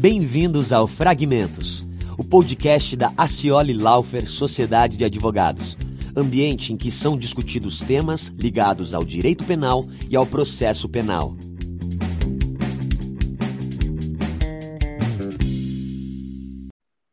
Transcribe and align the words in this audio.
Bem-vindos 0.00 0.72
ao 0.72 0.86
Fragmentos, 0.86 1.82
o 2.16 2.22
podcast 2.22 2.94
da 2.94 3.12
Acioli 3.16 3.72
Laufer 3.72 4.30
Sociedade 4.30 4.96
de 4.96 5.04
Advogados, 5.04 5.76
ambiente 6.16 6.72
em 6.72 6.76
que 6.76 6.88
são 6.88 7.18
discutidos 7.18 7.80
temas 7.80 8.28
ligados 8.28 8.94
ao 8.94 9.02
direito 9.02 9.42
penal 9.44 9.82
e 10.08 10.14
ao 10.14 10.24
processo 10.24 10.88
penal. 10.88 11.36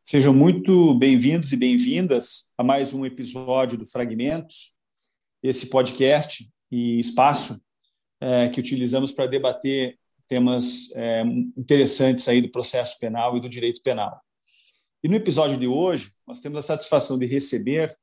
Sejam 0.03 0.31
muito 0.31 0.93
bem-vindos 0.93 1.51
e 1.53 1.57
bem-vindas 1.57 2.45
a 2.55 2.63
mais 2.63 2.93
um 2.93 3.03
episódio 3.03 3.79
do 3.79 3.85
Fragmentos, 3.87 4.75
esse 5.41 5.71
podcast 5.71 6.47
e 6.71 6.99
espaço 6.99 7.59
é, 8.21 8.47
que 8.49 8.59
utilizamos 8.59 9.11
para 9.11 9.25
debater 9.25 9.97
temas 10.27 10.91
é, 10.93 11.23
interessantes 11.57 12.27
aí 12.27 12.41
do 12.41 12.51
processo 12.51 12.97
penal 12.99 13.37
e 13.37 13.41
do 13.41 13.49
direito 13.49 13.81
penal. 13.81 14.19
E 15.03 15.07
no 15.07 15.15
episódio 15.15 15.57
de 15.57 15.67
hoje, 15.67 16.11
nós 16.27 16.39
temos 16.39 16.57
a 16.57 16.61
satisfação 16.63 17.19
de 17.19 17.27
receber 17.27 17.95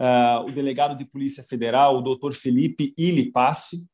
uh, 0.00 0.46
o 0.46 0.52
delegado 0.52 0.96
de 0.96 1.04
Polícia 1.04 1.44
Federal, 1.44 1.96
o 1.96 2.00
doutor 2.00 2.32
Felipe 2.32 2.94
Ili 2.96 3.30
Passe, 3.30 3.86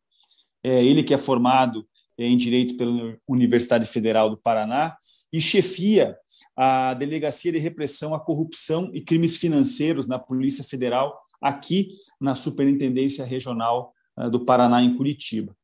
é, 0.63 0.85
ele 0.85 1.03
que 1.03 1.13
é 1.13 1.19
formado 1.19 1.85
em 2.17 2.37
Direito 2.37 2.77
pela 2.77 3.19
Universidade 3.27 3.85
Federal 3.85 4.31
do 4.31 4.37
Paraná 4.37 4.97
e 5.33 5.41
chefia 5.41 6.17
a 6.57 6.95
Delegacia 6.95 7.51
de 7.51 7.59
Repressão 7.59 8.15
à 8.15 8.21
Corrupção 8.21 8.91
e 8.95 9.01
Crimes 9.01 9.37
Financeiros 9.37 10.07
na 10.07 10.19
Polícia 10.19 10.63
Federal, 10.63 11.19
aqui 11.41 11.91
na 12.21 12.37
Superintendência 12.37 13.25
Regional 13.25 13.93
uh, 14.17 14.31
do 14.31 14.45
Paraná, 14.45 14.83
em 14.83 14.97
Curitiba. 14.97 15.57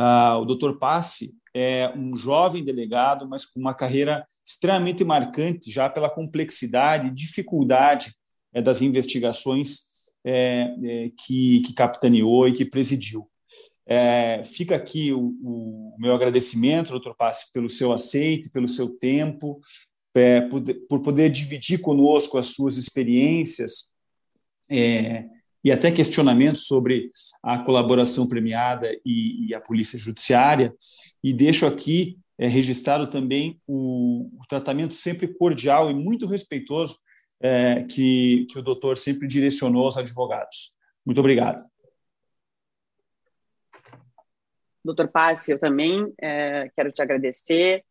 Uh, 0.00 0.40
o 0.40 0.44
doutor 0.46 0.78
Passe 0.78 1.34
é 1.54 1.92
um 1.94 2.16
jovem 2.16 2.64
delegado, 2.64 3.28
mas 3.28 3.44
com 3.44 3.60
uma 3.60 3.74
carreira 3.74 4.26
extremamente 4.42 5.04
marcante, 5.04 5.70
já 5.70 5.90
pela 5.90 6.08
complexidade 6.08 7.08
e 7.08 7.14
dificuldade 7.14 8.14
é, 8.54 8.62
das 8.62 8.80
investigações 8.80 9.80
é, 10.24 10.74
é, 10.82 11.10
que, 11.18 11.60
que 11.60 11.74
capitaneou 11.74 12.48
e 12.48 12.54
que 12.54 12.64
presidiu. 12.64 13.28
É, 13.86 14.42
fica 14.42 14.74
aqui 14.74 15.12
o, 15.12 15.34
o, 15.42 15.96
meu 15.98 16.14
agradecimento, 16.14 16.92
doutor 16.92 17.14
Passe, 17.14 17.52
pelo 17.52 17.68
seu 17.68 17.92
aceite, 17.92 18.48
pelo 18.48 18.68
seu 18.68 18.88
tempo, 18.88 19.60
é, 20.14 20.40
por, 20.42 20.62
por, 20.88 21.00
poder 21.02 21.28
dividir 21.28 21.80
conosco 21.80 22.38
as 22.38 22.46
suas 22.46 22.78
experiências 22.78 23.86
é, 24.70 25.26
e 25.64 25.70
até 25.70 25.90
questionamentos 25.90 26.66
sobre 26.66 27.10
a 27.42 27.58
colaboração 27.58 28.26
premiada 28.26 28.90
e, 29.04 29.48
e 29.48 29.54
a 29.54 29.60
polícia 29.60 29.98
judiciária. 29.98 30.74
E 31.22 31.32
deixo 31.32 31.66
aqui 31.66 32.18
é, 32.38 32.46
registrado 32.46 33.08
também 33.08 33.60
o, 33.66 34.30
o, 34.40 34.46
tratamento 34.48 34.94
sempre 34.94 35.28
cordial 35.28 35.90
e 35.90 35.94
muito 35.94 36.26
respeitoso 36.26 36.98
é, 37.40 37.84
que, 37.84 38.46
que 38.50 38.58
o 38.58 38.62
doutor 38.62 38.96
sempre 38.96 39.28
direcionou 39.28 39.84
aos 39.84 39.96
advogados. 39.96 40.74
Muito 41.04 41.18
obrigado. 41.18 41.62
Doutor 44.82 45.08
Passe, 45.08 45.52
eu 45.52 45.58
também 45.58 46.12
é, 46.20 46.70
quero 46.74 46.90
te 46.90 47.02
agradecer. 47.02 47.84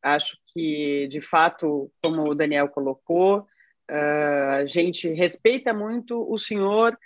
Acho 0.00 0.36
que, 0.52 1.08
de 1.08 1.20
fato, 1.20 1.90
como 2.00 2.28
o 2.28 2.34
Daniel 2.34 2.68
colocou, 2.68 3.40
uh, 3.90 4.50
a 4.60 4.66
gente 4.66 5.08
respeita 5.08 5.74
muito 5.74 6.24
o 6.32 6.38
senhor 6.38 6.96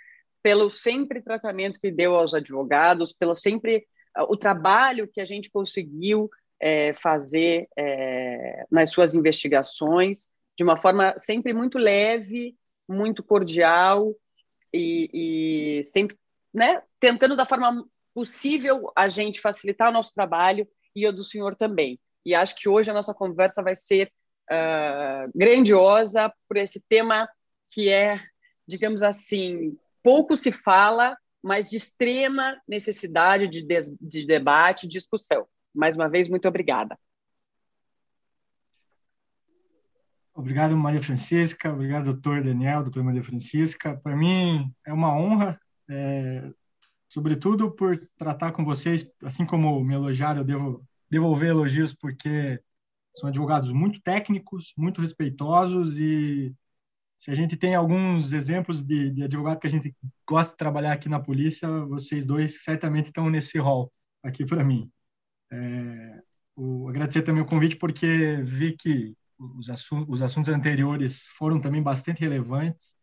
pelo 0.43 0.69
sempre 0.69 1.21
tratamento 1.21 1.79
que 1.79 1.91
deu 1.91 2.15
aos 2.15 2.33
advogados, 2.33 3.13
pelo 3.13 3.35
sempre 3.35 3.85
uh, 4.17 4.23
o 4.29 4.37
trabalho 4.37 5.07
que 5.07 5.21
a 5.21 5.25
gente 5.25 5.49
conseguiu 5.49 6.29
é, 6.59 6.93
fazer 6.93 7.67
é, 7.75 8.65
nas 8.69 8.91
suas 8.91 9.13
investigações, 9.15 10.29
de 10.55 10.63
uma 10.63 10.77
forma 10.77 11.17
sempre 11.17 11.53
muito 11.53 11.79
leve, 11.79 12.55
muito 12.87 13.23
cordial 13.23 14.15
e, 14.71 15.79
e 15.81 15.85
sempre 15.85 16.15
né, 16.53 16.83
tentando 16.99 17.35
da 17.35 17.45
forma 17.45 17.85
possível 18.13 18.91
a 18.95 19.09
gente 19.09 19.41
facilitar 19.41 19.89
o 19.89 19.93
nosso 19.93 20.13
trabalho 20.13 20.67
e 20.95 21.07
o 21.07 21.11
do 21.11 21.23
senhor 21.23 21.55
também. 21.55 21.99
E 22.25 22.35
acho 22.35 22.55
que 22.55 22.69
hoje 22.69 22.91
a 22.91 22.93
nossa 22.93 23.13
conversa 23.13 23.63
vai 23.63 23.75
ser 23.75 24.11
uh, 24.51 25.31
grandiosa 25.33 26.31
por 26.47 26.57
esse 26.57 26.79
tema 26.87 27.27
que 27.73 27.89
é, 27.89 28.21
digamos 28.67 29.01
assim, 29.01 29.77
pouco 30.03 30.35
se 30.35 30.51
fala, 30.51 31.17
mas 31.43 31.69
de 31.69 31.77
extrema 31.77 32.59
necessidade 32.67 33.47
de, 33.47 33.63
de, 33.63 33.79
de 33.99 34.25
debate 34.25 34.85
e 34.85 34.89
discussão. 34.89 35.47
Mais 35.73 35.95
uma 35.95 36.09
vez, 36.09 36.27
muito 36.27 36.47
obrigada. 36.47 36.97
Obrigado, 40.33 40.77
Maria 40.77 41.01
Francisca. 41.01 41.71
Obrigado, 41.71 42.05
doutor 42.05 42.43
Daniel, 42.43 42.83
doutor 42.83 43.03
Maria 43.03 43.23
Francisca. 43.23 43.97
Para 43.97 44.15
mim 44.15 44.73
é 44.85 44.93
uma 44.93 45.15
honra, 45.15 45.59
é, 45.89 46.49
sobretudo 47.09 47.71
por 47.71 47.97
tratar 48.17 48.51
com 48.51 48.63
vocês, 48.63 49.11
assim 49.23 49.45
como 49.45 49.83
me 49.83 49.93
elogiaram, 49.93 50.41
eu 50.41 50.45
devo 50.45 50.85
devolver 51.09 51.49
elogios 51.49 51.93
porque 51.93 52.61
são 53.15 53.27
advogados 53.27 53.71
muito 53.71 54.01
técnicos, 54.01 54.73
muito 54.77 55.01
respeitosos 55.01 55.99
e 55.99 56.55
se 57.21 57.29
a 57.29 57.35
gente 57.35 57.55
tem 57.55 57.75
alguns 57.75 58.33
exemplos 58.33 58.81
de, 58.83 59.11
de 59.11 59.23
advogado 59.23 59.59
que 59.59 59.67
a 59.67 59.69
gente 59.69 59.95
gosta 60.27 60.53
de 60.53 60.57
trabalhar 60.57 60.91
aqui 60.93 61.07
na 61.07 61.19
polícia, 61.19 61.69
vocês 61.85 62.25
dois 62.25 62.63
certamente 62.63 63.07
estão 63.07 63.29
nesse 63.29 63.59
rol 63.59 63.93
aqui 64.23 64.43
para 64.43 64.63
mim. 64.63 64.91
É, 65.51 66.23
o, 66.55 66.89
agradecer 66.89 67.21
também 67.21 67.43
o 67.43 67.45
convite 67.45 67.75
porque 67.75 68.37
vi 68.41 68.75
que 68.75 69.15
os, 69.37 69.69
os 70.07 70.21
assuntos 70.23 70.49
anteriores 70.49 71.27
foram 71.37 71.61
também 71.61 71.83
bastante 71.83 72.21
relevantes, 72.21 72.95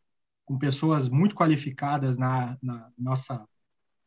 com 0.45 0.59
pessoas 0.59 1.09
muito 1.09 1.37
qualificadas 1.37 2.17
na, 2.19 2.59
na 2.61 2.91
nossa 2.99 3.47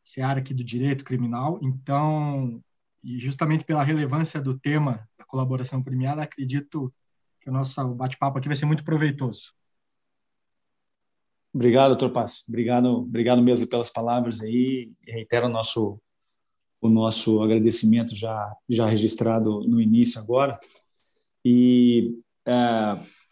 seara 0.04 0.40
aqui 0.40 0.52
do 0.52 0.62
direito 0.62 1.04
criminal. 1.04 1.58
Então, 1.62 2.62
e 3.02 3.18
justamente 3.18 3.64
pela 3.64 3.82
relevância 3.82 4.42
do 4.42 4.58
tema 4.58 5.08
da 5.16 5.24
colaboração 5.24 5.82
premiada, 5.82 6.22
acredito 6.22 6.92
que 7.40 7.48
o 7.48 7.52
nosso 7.52 7.94
bate-papo 7.94 8.36
aqui 8.36 8.48
vai 8.48 8.56
ser 8.56 8.66
muito 8.66 8.84
proveitoso. 8.84 9.54
Obrigado, 11.54 11.90
doutor 11.90 12.10
Paz. 12.10 12.44
Obrigado, 12.48 12.86
obrigado 13.00 13.42
mesmo 13.42 13.66
pelas 13.66 13.90
palavras 13.90 14.40
aí. 14.40 14.90
Reitero 15.06 15.46
o 15.46 15.50
nosso, 15.50 16.00
o 16.80 16.88
nosso 16.88 17.42
agradecimento 17.42 18.14
já, 18.14 18.54
já 18.68 18.86
registrado 18.86 19.60
no 19.68 19.80
início 19.80 20.20
agora. 20.20 20.58
E 21.44 22.14
é, 22.46 22.52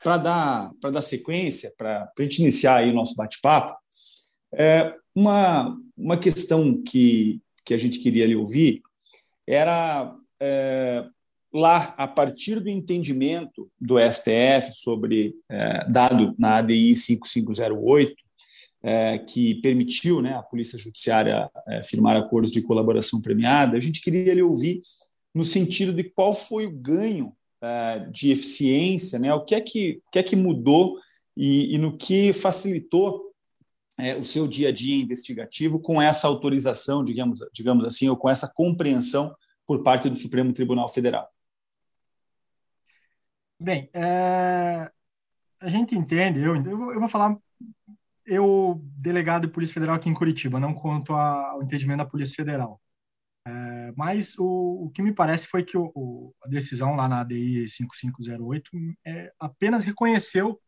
para 0.02 0.16
dar, 0.18 0.70
dar 0.92 1.00
sequência, 1.00 1.72
para 1.76 2.10
a 2.18 2.22
gente 2.22 2.40
iniciar 2.40 2.78
aí 2.78 2.90
o 2.90 2.94
nosso 2.94 3.14
bate-papo, 3.14 3.74
é, 4.52 4.94
uma, 5.14 5.76
uma 5.96 6.18
questão 6.18 6.82
que, 6.82 7.40
que 7.64 7.72
a 7.72 7.76
gente 7.76 8.00
queria 8.00 8.26
lhe 8.26 8.36
ouvir 8.36 8.82
era 9.46 10.14
é, 10.40 11.04
lá, 11.52 11.94
a 11.96 12.06
partir 12.06 12.60
do 12.60 12.68
entendimento 12.68 13.70
do 13.80 13.96
STF 13.98 14.72
sobre, 14.74 15.34
é, 15.48 15.90
dado 15.90 16.34
na 16.38 16.58
ADI 16.58 16.94
5508, 16.94 18.14
é, 18.82 19.18
que 19.18 19.56
permitiu 19.56 20.22
né, 20.22 20.34
a 20.34 20.42
Polícia 20.42 20.78
Judiciária 20.78 21.50
é, 21.68 21.82
firmar 21.82 22.16
acordos 22.16 22.50
de 22.50 22.62
colaboração 22.62 23.20
premiada, 23.20 23.76
a 23.76 23.80
gente 23.80 24.00
queria 24.00 24.32
lhe 24.32 24.42
ouvir 24.42 24.80
no 25.34 25.44
sentido 25.44 25.92
de 25.92 26.04
qual 26.04 26.32
foi 26.32 26.66
o 26.66 26.72
ganho 26.72 27.32
de 28.10 28.30
eficiência, 28.30 29.18
né, 29.18 29.34
o 29.34 29.44
que 29.44 29.54
é 29.54 29.60
que, 29.60 30.00
que, 30.10 30.18
é 30.18 30.22
que 30.22 30.34
mudou 30.34 30.96
e, 31.36 31.74
e 31.74 31.78
no 31.78 31.94
que 31.94 32.32
facilitou 32.32 33.30
o 34.18 34.24
seu 34.24 34.48
dia 34.48 34.70
a 34.70 34.72
dia 34.72 34.96
investigativo 34.96 35.78
com 35.78 36.00
essa 36.00 36.26
autorização, 36.26 37.04
digamos, 37.04 37.38
digamos 37.52 37.84
assim, 37.84 38.08
ou 38.08 38.16
com 38.16 38.30
essa 38.30 38.48
compreensão 38.48 39.34
por 39.66 39.82
parte 39.82 40.08
do 40.08 40.16
Supremo 40.16 40.54
Tribunal 40.54 40.88
Federal? 40.88 41.28
Bem, 43.60 43.90
é, 43.92 44.90
a 45.60 45.68
gente 45.68 45.94
entende, 45.94 46.40
eu, 46.40 46.56
eu 46.56 46.98
vou 46.98 47.08
falar, 47.08 47.36
eu, 48.24 48.80
delegado 48.96 49.46
de 49.46 49.52
Polícia 49.52 49.74
Federal 49.74 49.96
aqui 49.96 50.08
em 50.08 50.14
Curitiba, 50.14 50.58
não 50.58 50.72
quanto 50.72 51.12
ao 51.12 51.62
entendimento 51.62 51.98
da 51.98 52.06
Polícia 52.06 52.34
Federal. 52.36 52.80
É, 53.46 53.92
mas 53.96 54.38
o, 54.38 54.86
o, 54.86 54.90
que 54.90 55.02
me 55.02 55.12
parece 55.12 55.46
foi 55.46 55.62
que 55.64 55.76
o, 55.76 55.92
o, 55.94 56.34
a 56.42 56.48
decisão 56.48 56.94
lá 56.96 57.08
na 57.08 57.20
ADI 57.20 57.68
5508 57.68 58.70
é, 59.06 59.32
apenas 59.38 59.84
reconheceu 59.84 60.58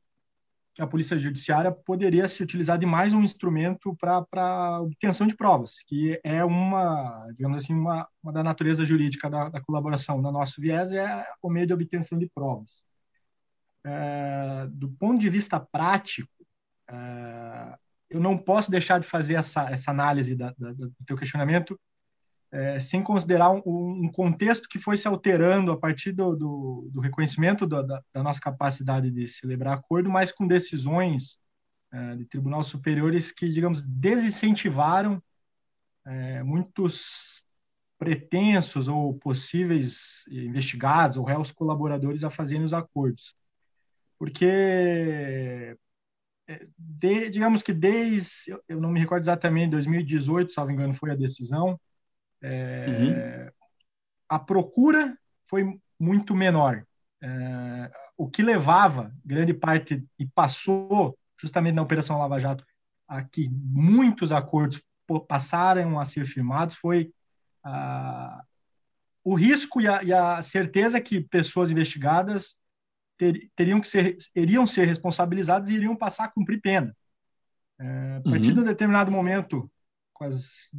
que 0.75 0.83
a 0.83 0.87
polícia 0.87 1.19
judiciária 1.19 1.71
poderia 1.71 2.27
se 2.27 2.43
utilizar 2.43 2.79
de 2.79 2.87
mais 2.87 3.13
um 3.13 3.23
instrumento 3.23 3.95
para 3.97 4.81
obtenção 4.81 5.27
de 5.27 5.37
provas, 5.37 5.77
que 5.87 6.19
é 6.25 6.45
uma, 6.45 7.27
digamos 7.37 7.63
assim, 7.63 7.75
uma, 7.75 8.09
uma 8.23 8.33
da 8.33 8.43
natureza 8.43 8.85
jurídica 8.85 9.29
da, 9.29 9.49
da, 9.51 9.61
colaboração. 9.61 10.21
No 10.23 10.33
nosso 10.33 10.61
viés 10.61 10.93
é 10.93 11.27
o 11.43 11.51
meio 11.51 11.67
de 11.67 11.75
obtenção 11.75 12.19
de 12.19 12.29
provas. 12.35 12.85
É, 13.85 14.67
do 14.71 14.89
ponto 14.91 15.21
de 15.21 15.29
vista 15.29 15.59
prático, 15.59 16.31
é, 16.89 17.79
eu 18.11 18.21
não 18.21 18.37
posso 18.37 18.71
deixar 18.71 19.01
de 19.01 19.07
fazer 19.07 19.35
essa, 19.35 19.71
essa 19.71 19.91
análise 19.91 20.35
da, 20.37 20.55
da, 20.59 20.73
do 20.73 20.93
teu 21.07 21.17
questionamento, 21.17 21.79
é, 22.53 22.79
sem 22.79 23.03
considerar 23.03 23.51
um, 23.51 23.63
um, 23.67 24.13
contexto 24.13 24.69
que 24.69 24.79
foi 24.79 24.97
se 24.99 25.09
alterando 25.09 25.73
a 25.73 25.79
partir 25.79 26.13
do, 26.13 26.37
do, 26.37 26.91
do 26.93 27.01
reconhecimento 27.01 27.67
da, 27.67 27.81
da, 27.83 28.23
nossa 28.23 28.39
capacidade 28.39 29.11
de 29.11 29.27
celebrar 29.27 29.79
acordo, 29.79 30.11
mas 30.11 30.31
com 30.31 30.47
decisões 30.47 31.39
é, 31.91 32.17
de 32.17 32.27
tribunais 32.27 32.67
superiores 32.67 33.31
que, 33.33 33.49
digamos, 33.49 33.83
desincentivaram 33.83 35.23
é, 36.05 36.43
muitos 36.43 37.43
pretensos 37.99 38.87
ou 38.87 39.15
possíveis 39.15 40.27
investigados 40.29 41.17
ou 41.17 41.25
réus 41.25 41.53
colaboradores 41.53 42.23
a 42.25 42.31
fazerem 42.31 42.65
os 42.65 42.75
acordos. 42.75 43.35
Porque, 44.23 45.77
é, 46.47 46.67
de, 46.79 47.29
digamos 47.29 47.61
que 47.61 47.73
desde, 47.73 48.57
eu 48.69 48.81
não 48.81 48.93
me 48.93 49.01
recordo 49.01 49.25
exatamente, 49.25 49.73
2018, 49.73 50.53
salvo 50.53 50.71
engano, 50.71 50.95
foi 50.95 51.11
a 51.11 51.17
decisão, 51.17 51.77
é, 52.41 52.87
uhum. 52.89 53.51
A 54.29 54.39
procura 54.39 55.19
foi 55.49 55.77
muito 55.99 56.37
menor. 56.37 56.87
É, 57.21 57.91
o 58.17 58.31
que 58.31 58.45
levava 58.45 59.13
grande 59.25 59.53
parte 59.53 60.07
e 60.17 60.25
passou 60.25 61.19
justamente 61.37 61.75
na 61.75 61.83
Operação 61.83 62.17
Lava 62.17 62.39
Jato 62.39 62.65
a 63.09 63.25
que 63.25 63.49
muitos 63.51 64.31
acordos 64.31 64.85
passaram 65.27 65.99
a 65.99 66.05
ser 66.05 66.27
firmados 66.27 66.77
foi 66.77 67.13
ah, 67.65 68.45
o 69.25 69.35
risco 69.35 69.81
e 69.81 69.89
a, 69.89 70.03
e 70.05 70.13
a, 70.13 70.41
certeza 70.43 71.01
que 71.01 71.21
pessoas 71.21 71.73
investigadas 71.73 72.62
ter, 73.19 73.51
teriam 73.55 73.81
que 73.81 73.89
ser 73.89 74.17
iriam 74.35 74.67
ser 74.67 74.87
responsabilizadas 74.87 75.69
e 75.69 75.75
iriam 75.75 75.97
passar 75.97 76.25
a 76.25 76.33
cumprir 76.33 76.61
pena. 76.61 76.95
É, 77.81 78.17
a 78.17 78.21
partir 78.23 78.49
uhum. 78.49 78.55
de 78.55 78.61
um 78.61 78.65
determinado 78.65 79.11
momento 79.11 79.71
com 80.13 80.25
as 80.25 80.71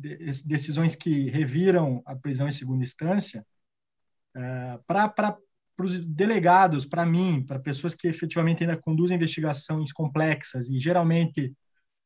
decisões 0.46 0.96
que 0.96 1.30
reviram 1.30 2.02
a 2.06 2.16
prisão 2.16 2.48
em 2.48 2.52
segunda 2.52 2.84
instância, 2.84 3.46
é, 4.36 4.80
para 4.88 5.38
os 5.80 6.00
delegados, 6.00 6.86
para 6.86 7.06
mim, 7.06 7.44
para 7.46 7.60
pessoas 7.60 7.96
que 7.96 8.08
efetivamente 8.08 8.64
ainda 8.64 8.78
conduzem 8.78 9.18
investigações 9.18 9.92
complexas 9.92 10.70
e 10.70 10.80
geralmente 10.80 11.54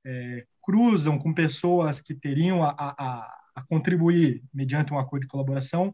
é, 0.05 0.45
cruzam 0.63 1.17
com 1.19 1.33
pessoas 1.33 2.01
que 2.01 2.15
teriam 2.15 2.63
a, 2.63 2.69
a, 2.69 3.39
a, 3.55 3.63
contribuir 3.67 4.43
mediante 4.53 4.93
um 4.93 4.99
acordo 4.99 5.23
de 5.23 5.27
colaboração, 5.27 5.93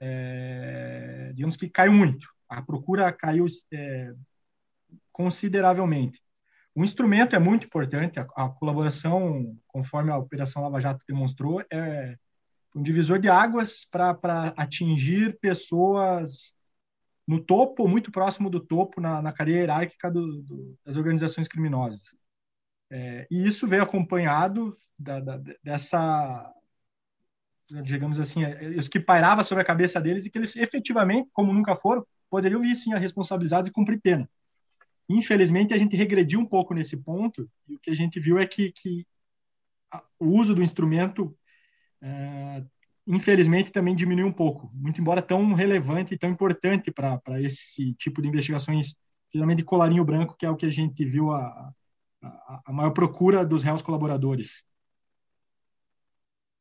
é, 0.00 1.32
digamos 1.34 1.56
que 1.56 1.68
caiu 1.68 1.92
muito. 1.92 2.28
A 2.56 2.62
procura 2.62 3.12
caiu 3.12 3.46
é, 3.72 4.12
consideravelmente. 5.12 6.20
O 6.74 6.84
instrumento 6.84 7.36
é 7.36 7.38
muito 7.38 7.66
importante, 7.66 8.18
a, 8.18 8.26
a, 8.36 8.48
colaboração, 8.48 9.56
conforme 9.66 10.10
a 10.10 10.18
Operação 10.18 10.62
Lava 10.62 10.80
Jato 10.80 11.04
demonstrou, 11.06 11.62
é 11.70 12.16
um 12.74 12.82
divisor 12.82 13.20
de 13.20 13.28
águas 13.28 13.84
para 13.84 14.52
atingir 14.56 15.38
pessoas 15.40 16.52
no 17.26 17.40
topo, 17.40 17.88
muito 17.88 18.10
próximo 18.10 18.50
do 18.50 18.60
topo, 18.60 19.00
na, 19.00 19.22
na 19.22 19.32
cadeia 19.32 19.60
hierárquica 19.60 20.10
do, 20.10 20.42
do, 20.42 20.78
das 20.84 20.96
organizações 20.96 21.48
criminosas. 21.48 22.02
É, 22.90 23.26
e 23.30 23.46
isso 23.46 23.66
veio 23.66 23.82
acompanhado 23.82 24.76
da, 24.98 25.20
da, 25.20 25.40
dessa, 25.62 26.52
digamos 27.68 28.20
assim, 28.20 28.44
é, 28.44 28.66
isso 28.74 28.90
que 28.90 29.00
pairava 29.00 29.42
sobre 29.42 29.62
a 29.62 29.66
cabeça 29.66 30.00
deles 30.00 30.26
e 30.26 30.30
que 30.30 30.38
eles 30.38 30.56
efetivamente, 30.56 31.28
como 31.32 31.52
nunca 31.52 31.74
foram, 31.76 32.06
poderiam 32.28 32.60
vir 32.60 32.76
sim 32.76 32.92
a 32.92 32.98
responsabilizados 32.98 33.68
e 33.68 33.72
cumprir 33.72 34.00
pena. 34.00 34.28
Infelizmente, 35.08 35.74
a 35.74 35.78
gente 35.78 35.96
regrediu 35.96 36.40
um 36.40 36.46
pouco 36.46 36.74
nesse 36.74 36.96
ponto, 36.96 37.48
e 37.68 37.74
o 37.74 37.78
que 37.78 37.90
a 37.90 37.94
gente 37.94 38.18
viu 38.18 38.38
é 38.38 38.46
que, 38.46 38.72
que 38.72 39.06
o 40.18 40.26
uso 40.26 40.54
do 40.54 40.62
instrumento, 40.62 41.36
é, 42.02 42.64
infelizmente, 43.06 43.70
também 43.70 43.94
diminuiu 43.94 44.26
um 44.26 44.32
pouco, 44.32 44.70
muito 44.74 45.00
embora 45.00 45.20
tão 45.20 45.52
relevante 45.52 46.14
e 46.14 46.18
tão 46.18 46.30
importante 46.30 46.90
para 46.90 47.40
esse 47.42 47.94
tipo 47.94 48.22
de 48.22 48.28
investigações, 48.28 48.94
geralmente 49.32 49.58
de 49.58 49.64
colarinho 49.64 50.04
branco, 50.04 50.36
que 50.36 50.46
é 50.46 50.50
o 50.50 50.56
que 50.56 50.66
a 50.66 50.70
gente 50.70 51.04
viu 51.04 51.32
a, 51.32 51.72
a, 52.22 52.62
a 52.66 52.72
maior 52.72 52.90
procura 52.90 53.44
dos 53.44 53.62
réus 53.62 53.82
colaboradores. 53.82 54.64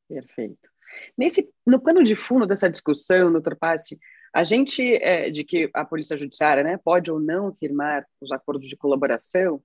Perfeito. 0.08 0.73
Nesse, 1.18 1.50
no 1.66 1.80
pano 1.80 2.04
de 2.04 2.16
fundo 2.16 2.46
dessa 2.46 2.70
discussão, 2.70 3.32
doutor 3.32 3.56
Passe, 3.56 4.00
a 4.34 4.44
gente, 4.44 4.96
é, 4.96 5.30
de 5.30 5.44
que 5.44 5.70
a 5.74 5.86
Polícia 5.86 6.18
Judiciária 6.18 6.64
né, 6.64 6.78
pode 6.84 7.12
ou 7.12 7.20
não 7.20 7.54
firmar 7.54 8.06
os 8.20 8.32
acordos 8.32 8.68
de 8.68 8.76
colaboração, 8.76 9.62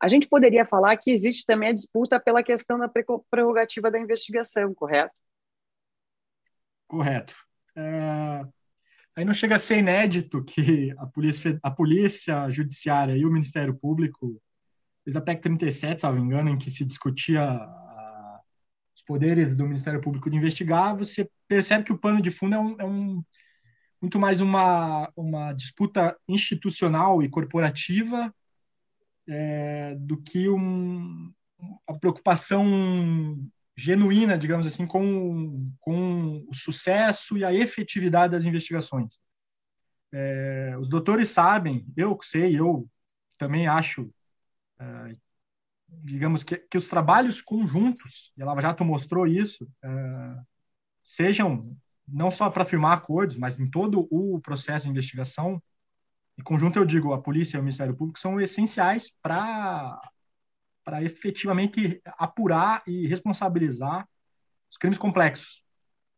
a 0.00 0.08
gente 0.08 0.28
poderia 0.28 0.64
falar 0.64 0.96
que 0.96 1.10
existe 1.10 1.44
também 1.46 1.70
a 1.70 1.74
disputa 1.74 2.20
pela 2.20 2.42
questão 2.42 2.78
da 2.78 2.90
prerrogativa 3.30 3.90
da 3.90 3.98
investigação, 3.98 4.74
correto? 4.74 5.14
Correto. 6.88 7.34
É, 7.76 8.44
aí 9.14 9.24
não 9.24 9.34
chega 9.34 9.56
a 9.56 9.58
ser 9.58 9.78
inédito 9.78 10.42
que 10.42 10.94
a 10.98 11.06
Polícia, 11.06 11.58
a 11.62 11.70
polícia 11.70 12.50
Judiciária 12.50 13.16
e 13.16 13.24
o 13.24 13.30
Ministério 13.30 13.74
Público, 13.74 14.40
desde 15.04 15.18
a 15.18 15.22
PEC 15.22 15.42
37, 15.42 16.00
salvo 16.00 16.18
engano, 16.18 16.48
em 16.48 16.58
que 16.58 16.70
se 16.70 16.84
discutia 16.84 17.44
poderes 19.08 19.56
do 19.56 19.66
Ministério 19.66 20.02
Público 20.02 20.28
de 20.28 20.36
investigar, 20.36 20.94
você 20.94 21.26
percebe 21.48 21.82
que 21.82 21.92
o 21.92 21.98
pano 21.98 22.20
de 22.20 22.30
fundo 22.30 22.54
é 22.54 22.58
um, 22.58 22.76
é 22.78 22.84
um 22.84 23.24
muito 24.00 24.18
mais 24.20 24.42
uma, 24.42 25.10
uma 25.16 25.54
disputa 25.54 26.14
institucional 26.28 27.22
e 27.22 27.28
corporativa 27.28 28.32
é, 29.26 29.94
do 29.96 30.18
que 30.18 30.46
um, 30.48 31.32
a 31.86 31.94
preocupação 31.94 33.40
genuína, 33.74 34.36
digamos 34.36 34.66
assim, 34.66 34.86
com, 34.86 35.72
com 35.80 36.46
o 36.46 36.54
sucesso 36.54 37.38
e 37.38 37.44
a 37.44 37.52
efetividade 37.52 38.32
das 38.32 38.44
investigações. 38.44 39.20
É, 40.12 40.76
os 40.78 40.88
doutores 40.88 41.30
sabem, 41.30 41.86
eu 41.96 42.18
sei, 42.22 42.58
eu 42.58 42.86
também 43.38 43.66
acho, 43.66 44.10
é, 44.78 45.16
digamos 45.88 46.42
que, 46.42 46.56
que 46.56 46.78
os 46.78 46.88
trabalhos 46.88 47.40
conjuntos, 47.40 48.32
e 48.36 48.42
a 48.42 48.46
Lava 48.46 48.62
Jato 48.62 48.84
mostrou 48.84 49.26
isso, 49.26 49.68
é, 49.82 50.36
sejam 51.02 51.60
não 52.06 52.30
só 52.30 52.48
para 52.50 52.64
firmar 52.64 52.96
acordos, 52.96 53.36
mas 53.36 53.58
em 53.58 53.68
todo 53.68 54.06
o 54.10 54.40
processo 54.40 54.84
de 54.84 54.90
investigação, 54.90 55.62
em 56.38 56.42
conjunto 56.42 56.78
eu 56.78 56.84
digo, 56.84 57.12
a 57.12 57.20
polícia 57.20 57.56
e 57.56 57.60
o 57.60 57.62
Ministério 57.62 57.96
Público 57.96 58.18
são 58.18 58.40
essenciais 58.40 59.12
para 59.22 60.00
para 60.84 61.02
efetivamente 61.02 62.00
apurar 62.16 62.82
e 62.86 63.06
responsabilizar 63.06 64.08
os 64.70 64.78
crimes 64.78 64.96
complexos. 64.96 65.62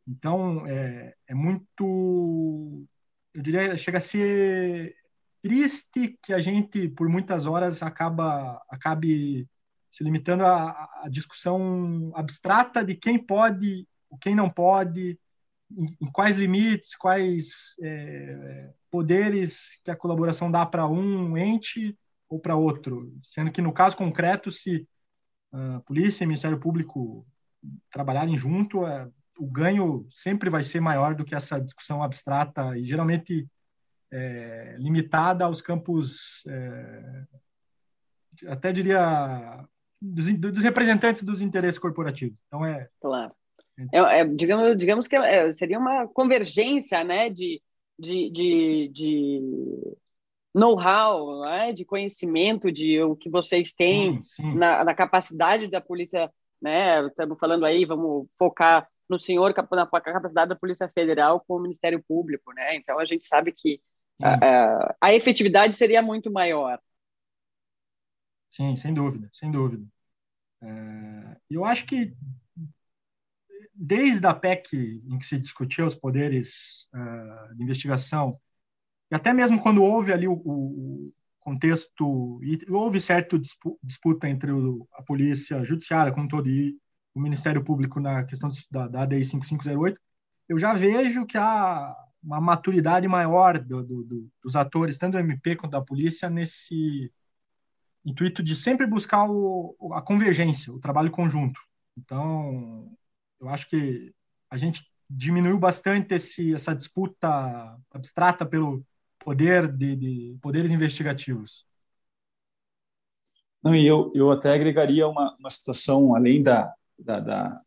Então, 0.06 0.64
é, 0.64 1.12
é 1.26 1.34
muito, 1.34 2.87
eu 3.34 3.43
diria, 3.43 3.76
chega 3.76 3.99
a 3.99 4.00
ser 4.00 4.94
triste 5.43 6.17
que 6.22 6.32
a 6.32 6.38
gente, 6.38 6.89
por 6.89 7.08
muitas 7.08 7.46
horas, 7.46 7.82
acaba 7.82 8.62
acabe 8.69 9.48
se 9.91 10.05
limitando 10.05 10.44
à, 10.44 10.89
à 11.03 11.09
discussão 11.09 12.13
abstrata 12.15 12.85
de 12.85 12.94
quem 12.94 13.19
pode, 13.19 13.87
quem 14.20 14.35
não 14.35 14.49
pode, 14.49 15.19
em, 15.70 15.97
em 16.01 16.11
quais 16.13 16.37
limites, 16.37 16.97
quais 16.97 17.75
é, 17.82 18.73
poderes 18.91 19.81
que 19.85 19.91
a 19.91 19.97
colaboração 19.97 20.51
dá 20.51 20.65
para 20.65 20.87
um 20.87 21.37
ente 21.37 21.97
ou 22.29 22.39
para 22.39 22.56
outro, 22.56 23.13
sendo 23.23 23.51
que 23.51 23.61
no 23.61 23.73
caso 23.73 23.97
concreto, 23.97 24.51
se 24.51 24.87
a 25.53 25.77
ah, 25.77 25.81
polícia 25.81 26.23
e 26.23 26.27
o 26.27 26.29
Ministério 26.29 26.61
Público 26.61 27.27
trabalharem 27.91 28.37
junto, 28.37 28.87
é, 28.87 29.11
o 29.39 29.47
ganho 29.53 30.06
sempre 30.13 30.49
vai 30.49 30.63
ser 30.63 30.81
maior 30.81 31.15
do 31.15 31.25
que 31.25 31.35
essa 31.35 31.61
discussão 31.61 32.03
abstrata 32.03 32.77
e 32.79 32.85
geralmente 32.85 33.49
é, 34.13 34.77
limitada 34.79 35.44
aos 35.44 35.61
campos, 35.61 36.44
é, 36.47 37.25
até 38.47 38.73
diria, 38.73 39.67
dos, 40.00 40.32
dos, 40.38 40.64
representantes 40.64 41.22
dos 41.22 41.42
interesses 41.42 41.78
corporativos. 41.78 42.40
Então 42.46 42.64
é 42.64 42.88
claro. 43.00 43.32
É, 43.92 44.20
é, 44.20 44.24
digamos, 44.24 44.76
digamos 44.76 45.08
que 45.08 45.16
é, 45.16 45.50
seria 45.52 45.78
uma 45.78 46.06
convergência 46.08 47.02
né, 47.02 47.30
de, 47.30 47.62
de, 47.98 48.30
de, 48.30 48.90
de 48.92 49.42
know-how, 50.54 51.42
né, 51.42 51.72
de 51.72 51.84
conhecimento 51.84 52.70
de 52.70 53.00
o 53.02 53.16
que 53.16 53.30
vocês 53.30 53.72
têm 53.72 54.22
sim, 54.24 54.50
sim. 54.50 54.58
Na, 54.58 54.84
na, 54.84 54.94
capacidade 54.94 55.66
da 55.69 55.80
polícia. 55.80 56.30
Né, 56.60 57.06
estamos 57.06 57.38
falando 57.38 57.64
aí, 57.64 57.86
vamos 57.86 58.26
focar 58.38 58.86
no 59.08 59.19
senhor, 59.19 59.54
na 59.72 59.86
capacidade 59.86 60.50
da 60.50 60.54
Polícia 60.54 60.88
Federal 60.88 61.40
com 61.40 61.56
o 61.56 61.60
Ministério 61.60 62.04
Público. 62.06 62.52
Né? 62.52 62.76
Então, 62.76 62.98
a 62.98 63.04
gente 63.04 63.24
sabe 63.24 63.50
que 63.50 63.80
a, 64.22 64.34
a, 64.34 64.96
a 65.00 65.14
efetividade 65.14 65.74
seria 65.74 66.02
muito 66.02 66.30
maior. 66.30 66.78
Sim, 68.50 68.76
sem 68.76 68.92
dúvida, 68.92 69.30
sem 69.32 69.50
dúvida. 69.50 69.86
É, 70.62 71.36
eu 71.48 71.64
acho 71.64 71.86
que 71.86 72.14
desde 73.74 74.26
a 74.26 74.34
PEC 74.34 75.02
em 75.06 75.19
que 75.19 75.26
se 75.26 75.38
discutia 75.38 75.86
os 75.86 75.94
poderes 75.94 76.86
uh, 76.94 77.54
de 77.56 77.62
investigação, 77.62 78.38
e 79.10 79.14
até 79.14 79.32
mesmo 79.32 79.60
quando 79.60 79.82
houve 79.82 80.12
ali 80.12 80.28
o, 80.28 80.34
o 80.34 81.00
contexto, 81.40 82.40
houve 82.69 83.00
certa 83.00 83.40
disputa 83.82 84.28
entre 84.28 84.52
o, 84.52 84.86
a 84.92 85.02
polícia 85.02 85.64
judiciária 85.64 86.12
como 86.12 86.28
todo 86.28 86.48
e 86.48 86.76
o 87.14 87.20
Ministério 87.20 87.64
Público 87.64 87.98
na 87.98 88.24
questão 88.24 88.50
da, 88.70 88.86
da 88.86 89.02
ADI 89.02 89.24
5508, 89.24 90.00
eu 90.48 90.58
já 90.58 90.74
vejo 90.74 91.26
que 91.26 91.38
há 91.38 91.96
uma 92.22 92.40
maturidade 92.40 93.08
maior 93.08 93.58
do, 93.58 93.82
do, 93.82 94.04
do, 94.04 94.30
dos 94.42 94.54
atores, 94.56 94.98
tanto 94.98 95.12
do 95.12 95.19
MP 95.19 95.56
quanto 95.56 95.72
da 95.72 95.80
polícia, 95.80 96.28
nesse 96.28 97.10
intuito 98.04 98.42
de 98.42 98.54
sempre 98.54 98.86
buscar 98.86 99.28
o, 99.28 99.76
a 99.92 100.02
convergência, 100.02 100.72
o 100.72 100.78
trabalho 100.78 101.10
conjunto. 101.10 101.60
Então, 101.96 102.90
eu 103.40 103.48
acho 103.48 103.69
que 103.69 104.12
a 104.50 104.56
gente 104.56 104.84
diminuiu 105.08 105.58
bastante 105.58 106.14
esse, 106.14 106.54
essa 106.54 106.74
disputa 106.74 107.76
abstrata 107.90 108.46
pelo 108.46 108.84
poder 109.19 109.70
de, 109.70 109.96
de 109.96 110.38
poderes 110.40 110.70
investigativos. 110.70 111.66
Não, 113.62 113.74
e 113.74 113.86
eu, 113.86 114.10
eu 114.14 114.30
até 114.30 114.54
agregaria 114.54 115.06
uma, 115.06 115.36
uma 115.38 115.50
situação, 115.50 116.14
além 116.14 116.42
da, 116.42 116.72
da, 116.98 117.20
da, 117.20 117.60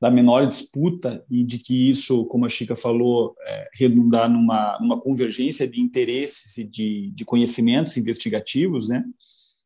da 0.00 0.10
menor 0.10 0.46
disputa 0.46 1.24
e 1.30 1.42
de 1.42 1.58
que 1.58 1.88
isso, 1.88 2.26
como 2.26 2.44
a 2.44 2.48
Chica 2.48 2.76
falou, 2.76 3.34
é, 3.40 3.70
redundar 3.72 4.28
numa, 4.28 4.78
numa 4.80 5.00
convergência 5.00 5.66
de 5.66 5.80
interesses 5.80 6.58
e 6.58 6.64
de, 6.64 7.10
de 7.12 7.24
conhecimentos 7.24 7.96
investigativos, 7.96 8.90
né? 8.90 9.02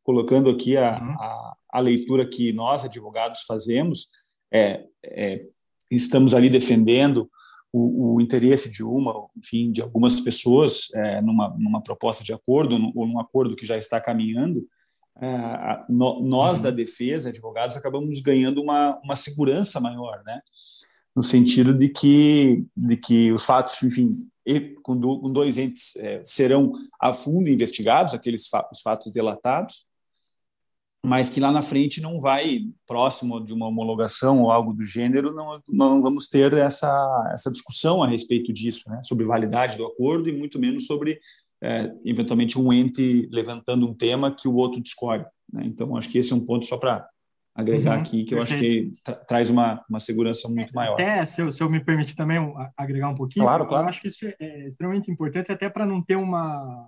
Colocando 0.03 0.49
aqui 0.49 0.77
a, 0.77 0.99
uhum. 0.99 1.11
a, 1.19 1.53
a, 1.73 1.79
leitura 1.79 2.27
que 2.27 2.51
nós, 2.53 2.83
advogados, 2.83 3.41
fazemos, 3.47 4.09
é, 4.51 4.85
é 5.03 5.45
estamos 5.91 6.33
ali 6.33 6.49
defendendo 6.49 7.29
o, 7.71 8.15
o, 8.15 8.21
interesse 8.21 8.71
de 8.71 8.83
uma, 8.83 9.27
enfim, 9.37 9.71
de 9.71 9.81
algumas 9.81 10.19
pessoas 10.21 10.87
é, 10.93 11.21
numa, 11.21 11.55
numa 11.57 11.81
proposta 11.81 12.23
de 12.23 12.33
acordo 12.33 12.75
ou 12.95 13.07
num 13.07 13.19
acordo 13.19 13.55
que 13.55 13.65
já 13.65 13.77
está 13.77 14.01
caminhando, 14.01 14.67
é, 15.21 15.83
no, 15.89 16.21
nós 16.21 16.57
uhum. 16.57 16.63
da 16.63 16.71
defesa, 16.71 17.29
advogados, 17.29 17.75
acabamos 17.77 18.19
ganhando 18.21 18.61
uma, 18.61 18.99
uma 19.03 19.15
segurança 19.15 19.79
maior, 19.79 20.21
né? 20.25 20.41
No 21.15 21.23
sentido 21.23 21.73
de 21.73 21.89
que, 21.89 22.63
de 22.75 22.95
que 22.95 23.31
os 23.31 23.43
fatos, 23.43 23.81
enfim, 23.83 24.11
com, 24.81 24.97
do, 24.97 25.19
com 25.19 25.31
dois 25.31 25.57
entes 25.57 25.95
é, 25.97 26.21
serão 26.23 26.71
a 26.99 27.13
fundo 27.13 27.49
investigados, 27.49 28.13
aqueles 28.13 28.47
fa 28.47 28.67
os 28.71 28.81
fatos 28.81 29.11
delatados, 29.11 29.85
mas 31.05 31.29
que 31.29 31.39
lá 31.39 31.51
na 31.51 31.61
frente 31.61 32.01
não 32.01 32.19
vai 32.19 32.59
próximo 32.85 33.43
de 33.43 33.53
uma 33.53 33.67
homologação 33.67 34.41
ou 34.41 34.51
algo 34.51 34.73
do 34.73 34.83
gênero, 34.83 35.33
não, 35.33 35.61
não 35.69 36.01
vamos 36.01 36.27
ter 36.27 36.53
essa, 36.53 37.29
essa 37.33 37.51
discussão 37.51 38.03
a 38.03 38.07
respeito 38.07 38.51
disso, 38.51 38.89
né? 38.89 38.99
Sobre 39.03 39.25
validade 39.25 39.77
do 39.77 39.85
acordo 39.85 40.27
e 40.27 40.37
muito 40.37 40.59
menos 40.59 40.85
sobre 40.85 41.19
é, 41.61 41.91
eventualmente 42.05 42.59
um 42.59 42.71
ente 42.71 43.27
levantando 43.31 43.87
um 43.87 43.93
tema 43.93 44.35
que 44.35 44.47
o 44.47 44.55
outro 44.55 44.81
discorde. 44.81 45.25
Né? 45.51 45.63
Então, 45.65 45.95
acho 45.95 46.09
que 46.09 46.17
esse 46.17 46.33
é 46.33 46.35
um 46.35 46.45
ponto 46.45 46.65
só 46.65 46.77
para 46.77 47.07
agregar 47.55 47.95
uhum, 47.95 48.01
aqui, 48.01 48.23
que 48.23 48.33
eu 48.33 48.41
acho 48.41 48.57
que 48.57 48.93
tra 49.03 49.15
traz 49.15 49.49
uma, 49.49 49.83
uma 49.89 49.99
segurança 49.99 50.47
muito 50.47 50.73
maior. 50.73 50.93
Até, 50.93 51.25
se 51.25 51.41
eu, 51.41 51.51
se 51.51 51.61
eu 51.61 51.69
me 51.69 51.83
permitir 51.83 52.15
também 52.15 52.37
agregar 52.77 53.09
um 53.09 53.15
pouquinho, 53.15 53.45
claro, 53.45 53.67
claro. 53.67 53.85
eu 53.85 53.89
acho 53.89 54.01
que 54.01 54.07
isso 54.07 54.25
é, 54.25 54.35
é 54.39 54.67
extremamente 54.67 55.11
importante, 55.11 55.51
até 55.51 55.69
para 55.69 55.85
não 55.85 56.01
ter 56.01 56.15
uma. 56.15 56.87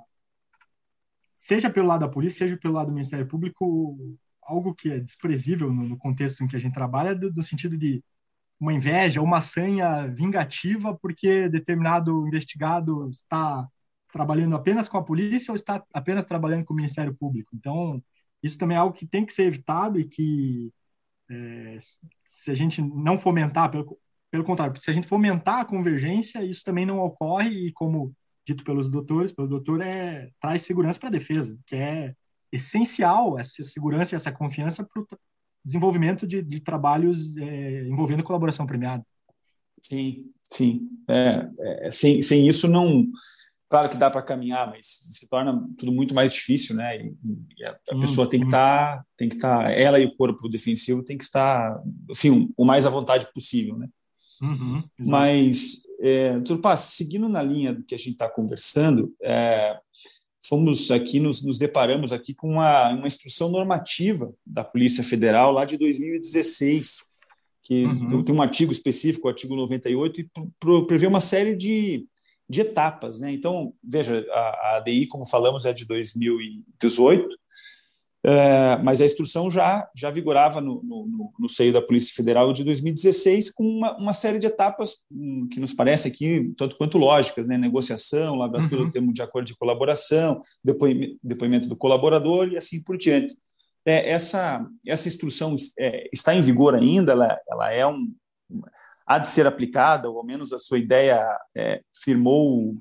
Seja 1.42 1.72
pelo 1.72 1.88
lado 1.88 2.02
da 2.02 2.08
polícia, 2.08 2.46
seja 2.46 2.56
pelo 2.56 2.76
lado 2.76 2.88
do 2.88 2.94
Ministério 2.94 3.28
Público, 3.28 3.98
algo 4.44 4.76
que 4.76 4.92
é 4.92 5.00
desprezível 5.00 5.74
no, 5.74 5.84
no 5.90 5.98
contexto 5.98 6.44
em 6.44 6.48
que 6.48 6.56
a 6.56 6.60
gente 6.60 6.74
trabalha, 6.74 7.16
do, 7.16 7.34
do 7.34 7.42
sentido 7.42 7.76
de 7.76 8.04
uma 8.60 8.72
inveja, 8.72 9.24
uma 9.24 9.42
sanha 9.42 10.08
vingativa, 10.08 10.96
porque 11.02 11.50
determinado 11.50 12.28
investigado 12.28 13.10
está 13.10 13.68
trabalhando 14.14 14.56
apenas 14.56 14.88
com 14.88 14.98
a 15.00 15.04
polícia 15.04 15.52
ou 15.52 15.56
está 15.56 15.84
apenas 15.92 16.26
trabalhando 16.26 16.64
com 16.64 16.74
o 16.74 16.78
Ministério 16.78 17.16
Público. 17.16 17.56
Então, 17.56 18.04
isso 18.44 18.60
também 18.60 18.78
é 18.78 18.80
algo 18.80 18.96
que 18.96 19.08
tem 19.08 19.26
que 19.26 19.34
ser 19.34 19.44
evitado 19.46 20.00
e 20.00 20.06
que, 20.08 20.72
é, 21.28 21.80
se 22.24 22.52
a 22.52 22.54
gente 22.54 22.84
não 22.84 23.18
fomentar, 23.18 23.72
pelo, 23.72 23.98
pelo 24.30 24.44
contrário, 24.44 24.80
se 24.80 24.92
a 24.92 24.94
gente 24.94 25.08
fomentar 25.08 25.62
a 25.62 25.66
convergência, 25.66 26.46
isso 26.46 26.64
também 26.64 26.86
não 26.86 27.00
ocorre 27.00 27.50
e, 27.50 27.72
como 27.74 28.14
dito 28.46 28.64
pelos 28.64 28.90
doutores, 28.90 29.32
pelo 29.32 29.48
doutor, 29.48 29.82
é, 29.82 30.30
traz 30.40 30.64
segurança 30.64 31.00
para 31.00 31.10
a 31.10 31.12
defesa, 31.12 31.58
que 31.66 31.76
é 31.76 32.14
essencial 32.52 33.40
essa 33.40 33.64
segurança 33.64 34.14
e 34.14 34.18
essa 34.18 34.32
confiança 34.32 34.84
para 34.84 35.02
o 35.02 35.08
desenvolvimento 35.64 36.28
de, 36.28 36.42
de 36.42 36.60
trabalhos 36.60 37.38
é, 37.38 37.88
envolvendo 37.88 38.24
colaboração 38.24 38.66
premiada. 38.66 39.06
Sim, 39.82 40.32
sim. 40.50 40.90
É, 41.10 41.50
é, 41.60 41.92
sem, 41.92 42.22
sem 42.22 42.48
isso 42.48 42.68
não 42.68 43.08
Claro 43.72 43.88
que 43.88 43.96
dá 43.96 44.12
para 44.12 44.22
caminhar, 44.22 44.70
mas 44.70 44.86
se 44.86 45.26
torna 45.30 45.66
tudo 45.78 45.94
muito 45.94 46.14
mais 46.14 46.34
difícil, 46.34 46.76
né? 46.76 46.98
E, 46.98 47.16
e 47.58 47.64
a, 47.64 47.72
a 47.92 48.00
pessoa 48.02 48.30
tem 48.30 48.42
que 48.42 48.48
estar, 48.48 48.98
tá, 48.98 49.06
tem 49.16 49.30
que 49.30 49.36
estar, 49.36 49.64
tá, 49.64 49.72
ela 49.72 49.98
e 49.98 50.04
o 50.04 50.14
corpo 50.14 50.50
defensivo 50.50 51.02
tem 51.02 51.18
que 51.18 51.24
estar, 51.24 51.82
assim, 52.10 52.50
o 52.58 52.66
mais 52.66 52.86
à 52.86 52.90
vontade 52.90 53.32
possível, 53.34 53.78
né? 53.78 53.88
Uhum, 54.42 54.84
mas, 55.00 55.84
é, 56.02 56.40
Turpas, 56.42 56.80
seguindo 56.82 57.30
na 57.30 57.44
linha 57.44 57.74
do 57.74 57.84
que 57.84 57.96
a 57.96 57.98
gente 57.98 58.12
está 58.12 58.30
conversando, 58.30 59.14
é, 59.22 59.78
fomos 60.46 60.90
aqui, 60.92 61.20
nos, 61.20 61.44
nos, 61.44 61.58
deparamos 61.58 62.12
aqui 62.12 62.34
com 62.34 62.54
uma, 62.54 62.90
uma 62.90 63.08
instrução 63.08 63.50
normativa 63.50 64.34
da 64.46 64.64
Polícia 64.64 65.04
Federal 65.04 65.52
lá 65.52 65.64
de 65.64 65.78
2016, 65.78 67.06
que 67.64 67.86
uhum. 67.86 68.24
tem 68.24 68.36
um 68.36 68.42
artigo 68.42 68.72
específico, 68.72 69.28
o 69.28 69.30
artigo 69.30 69.56
98, 69.56 70.22
e 70.22 70.30
prevê 70.88 71.06
uma 71.06 71.22
série 71.22 71.56
de 71.56 72.06
de 72.52 72.62
etapas. 72.62 73.22
Né? 73.22 73.32
Então, 73.32 73.74
veja, 73.82 74.26
a, 74.30 74.40
a 74.40 74.78
ADI, 74.78 75.08
como 75.08 75.26
falamos, 75.26 75.66
é 75.66 75.72
de 75.72 75.86
2018, 75.86 77.26
é, 78.24 78.78
mas 78.84 79.02
a 79.02 79.06
instrução 79.06 79.50
já, 79.50 79.90
já 79.96 80.12
vigorava 80.12 80.62
no, 80.62 80.84
no, 80.84 81.34
no, 81.40 81.50
seio 81.50 81.74
da 81.74 81.82
Polícia 81.82 82.14
Federal 82.16 82.54
de 82.54 82.64
2016, 82.64 83.50
com 83.50 83.64
uma, 83.64 83.98
uma 83.98 84.14
série 84.14 84.38
de 84.38 84.46
etapas 84.46 84.98
um, 85.12 85.48
que 85.48 85.60
nos 85.60 85.74
parece 85.74 86.08
aqui 86.08 86.54
tanto 86.56 86.78
quanto 86.78 87.00
lógicas, 87.00 87.48
né? 87.48 87.58
negociação, 87.58 88.36
lavratura 88.36 88.82
uhum. 88.82 88.88
do 88.88 88.92
termo 88.92 89.14
de 89.14 89.24
acordo 89.24 89.48
de 89.48 89.58
colaboração, 89.58 90.40
depoimento, 90.64 91.18
depoimento 91.24 91.68
do 91.68 91.76
colaborador 91.76 92.50
e 92.50 92.58
assim 92.58 92.82
por 92.82 92.96
diante. 92.96 93.36
É, 93.84 94.12
essa, 94.12 94.64
essa 94.86 95.08
instrução 95.08 95.56
é, 95.80 96.08
está 96.14 96.36
em 96.36 96.44
vigor 96.44 96.76
ainda, 96.76 97.14
ela, 97.14 97.40
ela 97.50 97.74
é 97.74 97.88
um, 97.88 98.14
há 99.06 99.18
de 99.18 99.30
ser 99.30 99.48
aplicada, 99.48 100.08
ou 100.08 100.20
ao 100.20 100.24
menos 100.24 100.54
a 100.54 100.60
sua 100.60 100.78
ideia 100.78 101.28
é, 101.56 101.82
firmou 102.04 102.76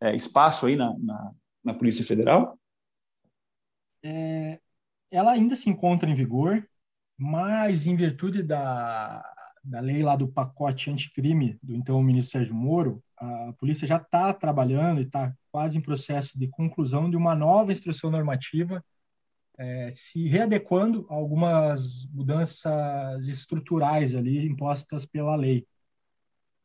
é, 0.00 0.14
espaço 0.14 0.66
aí 0.66 0.76
na, 0.76 0.94
na, 0.98 1.30
na, 1.64 1.74
Polícia 1.74 2.04
Federal? 2.04 2.58
É, 4.04 4.58
ela 5.14 5.32
ainda 5.32 5.56
se 5.56 5.70
encontra 5.70 6.10
em 6.10 6.14
vigor, 6.14 6.66
mas 7.16 7.86
em 7.86 7.96
virtude 7.96 8.42
da, 8.42 9.24
da 9.62 9.80
lei 9.80 10.02
lá 10.02 10.16
do 10.16 10.28
pacote 10.28 10.90
anticrime 10.90 11.58
do 11.62 11.74
então 11.74 12.02
ministro 12.02 12.32
Sérgio 12.32 12.54
Moro, 12.54 13.02
a 13.16 13.52
polícia 13.58 13.86
já 13.86 13.96
está 13.96 14.32
trabalhando 14.32 15.00
e 15.00 15.04
está 15.04 15.34
quase 15.50 15.78
em 15.78 15.80
processo 15.80 16.38
de 16.38 16.48
conclusão 16.48 17.08
de 17.08 17.16
uma 17.16 17.34
nova 17.34 17.72
instrução 17.72 18.10
normativa 18.10 18.84
é, 19.56 19.90
se 19.92 20.26
readequando 20.28 21.06
a 21.08 21.14
algumas 21.14 22.06
mudanças 22.06 23.26
estruturais 23.28 24.14
ali 24.14 24.44
impostas 24.46 25.06
pela 25.06 25.36
lei. 25.36 25.66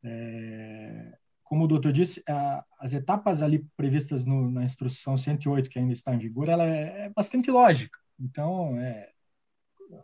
É, 0.04 1.18
como 1.44 1.66
o 1.66 1.68
doutor 1.68 1.92
disse, 1.94 2.24
a, 2.28 2.64
as 2.80 2.94
etapas 2.94 3.42
ali 3.42 3.66
previstas 3.78 4.26
no, 4.26 4.50
na 4.50 4.64
instrução 4.64 5.16
108, 5.18 5.70
que 5.70 5.80
ainda 5.80 5.94
está 5.94 6.14
em 6.14 6.20
vigor, 6.20 6.50
ela 6.50 6.66
é, 6.66 7.06
é 7.06 7.10
bastante 7.10 7.52
lógica. 7.52 7.98
Então, 8.20 8.80
é, 8.80 9.10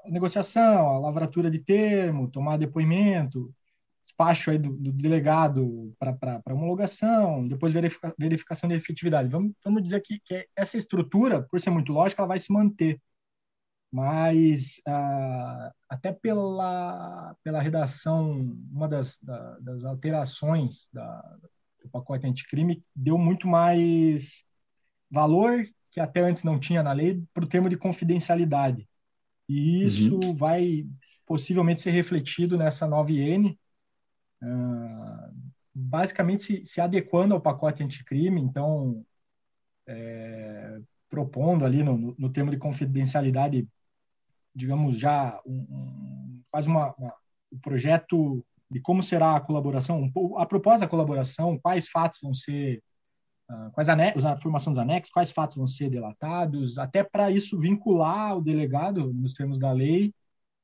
a 0.05 0.09
negociação, 0.09 0.89
a 0.89 0.99
lavratura 0.99 1.49
de 1.51 1.59
termo, 1.59 2.29
tomar 2.29 2.57
depoimento, 2.57 3.53
despacho 4.03 4.51
aí 4.51 4.57
do, 4.57 4.71
do 4.71 4.91
delegado 4.91 5.93
para 5.99 6.41
homologação, 6.53 7.47
depois 7.47 7.73
verifica, 7.73 8.13
verificação 8.17 8.69
de 8.69 8.75
efetividade. 8.75 9.29
Vamos, 9.29 9.53
vamos 9.63 9.83
dizer 9.83 10.01
que, 10.01 10.19
que 10.19 10.47
essa 10.55 10.77
estrutura, 10.77 11.43
por 11.43 11.59
ser 11.59 11.71
muito 11.71 11.91
lógica, 11.91 12.21
ela 12.21 12.27
vai 12.27 12.39
se 12.39 12.53
manter. 12.53 13.01
Mas, 13.91 14.81
ah, 14.85 15.71
até 15.89 16.11
pela, 16.11 17.35
pela 17.43 17.61
redação, 17.61 18.55
uma 18.71 18.87
das, 18.87 19.19
da, 19.21 19.59
das 19.59 19.85
alterações 19.85 20.87
da, 20.91 21.21
do 21.81 21.89
pacote 21.89 22.27
anticrime 22.27 22.83
deu 22.95 23.17
muito 23.17 23.47
mais 23.47 24.43
valor, 25.09 25.65
que 25.95 26.01
até 26.01 26.19
antes 26.19 26.43
não 26.43 26.59
tinha 26.59 26.83
na 26.83 26.91
lei, 26.91 27.23
para 27.33 27.45
o 27.45 27.47
termo 27.47 27.69
de 27.69 27.77
confidencialidade. 27.77 28.85
E 29.47 29.85
isso 29.85 30.19
uhum. 30.21 30.35
vai 30.35 30.85
possivelmente 31.25 31.79
ser 31.79 31.91
refletido 31.91 32.57
nessa 32.57 32.85
nova 32.85 33.13
IN, 33.13 33.57
ah, 34.43 35.29
basicamente 35.73 36.43
se, 36.43 36.65
se, 36.65 36.81
adequando 36.81 37.33
ao 37.33 37.39
pacote 37.39 37.81
anticrime, 37.81 38.41
então 38.41 39.05
é, 39.87 40.81
propondo 41.09 41.63
ali 41.63 41.81
no, 41.81 42.13
no, 42.19 42.29
termo 42.29 42.51
de 42.51 42.57
confidencialidade, 42.57 43.65
digamos 44.53 44.99
já 44.99 45.39
um, 45.45 45.59
um, 45.59 46.41
quase 46.51 46.67
uma, 46.67 46.93
uma, 46.95 47.13
um 47.53 47.59
projeto 47.59 48.45
de 48.69 48.81
como 48.81 49.01
será 49.01 49.37
a 49.37 49.39
colaboração, 49.41 50.11
a 50.35 50.45
proposta 50.45 50.81
da 50.81 50.89
colaboração, 50.89 51.57
quais 51.57 51.87
fatos 51.87 52.19
vão 52.21 52.33
ser, 52.33 52.79
uh, 52.79 52.83
quais 53.73 53.89
anexos, 53.89 54.25
a 54.25 54.37
formação 54.37 54.71
dos 54.71 54.79
anexos, 54.79 55.11
quais 55.11 55.31
fatos 55.31 55.57
vão 55.57 55.67
ser 55.67 55.89
delatados, 55.89 56.77
até 56.77 57.03
para 57.03 57.29
isso 57.31 57.59
vincular 57.59 58.37
o 58.37 58.41
delegado 58.41 59.13
nos 59.13 59.33
termos 59.33 59.59
da 59.59 59.71
lei, 59.71 60.13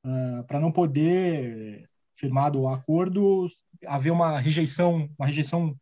uh, 0.04 0.44
para 0.46 0.60
não 0.60 0.72
poder 0.72 1.88
firmado 2.16 2.60
o 2.60 2.68
acordo, 2.68 3.48
haver 3.86 4.10
uma 4.10 4.38
rejeição, 4.38 5.08
uma 5.18 5.26
rejeição 5.26 5.76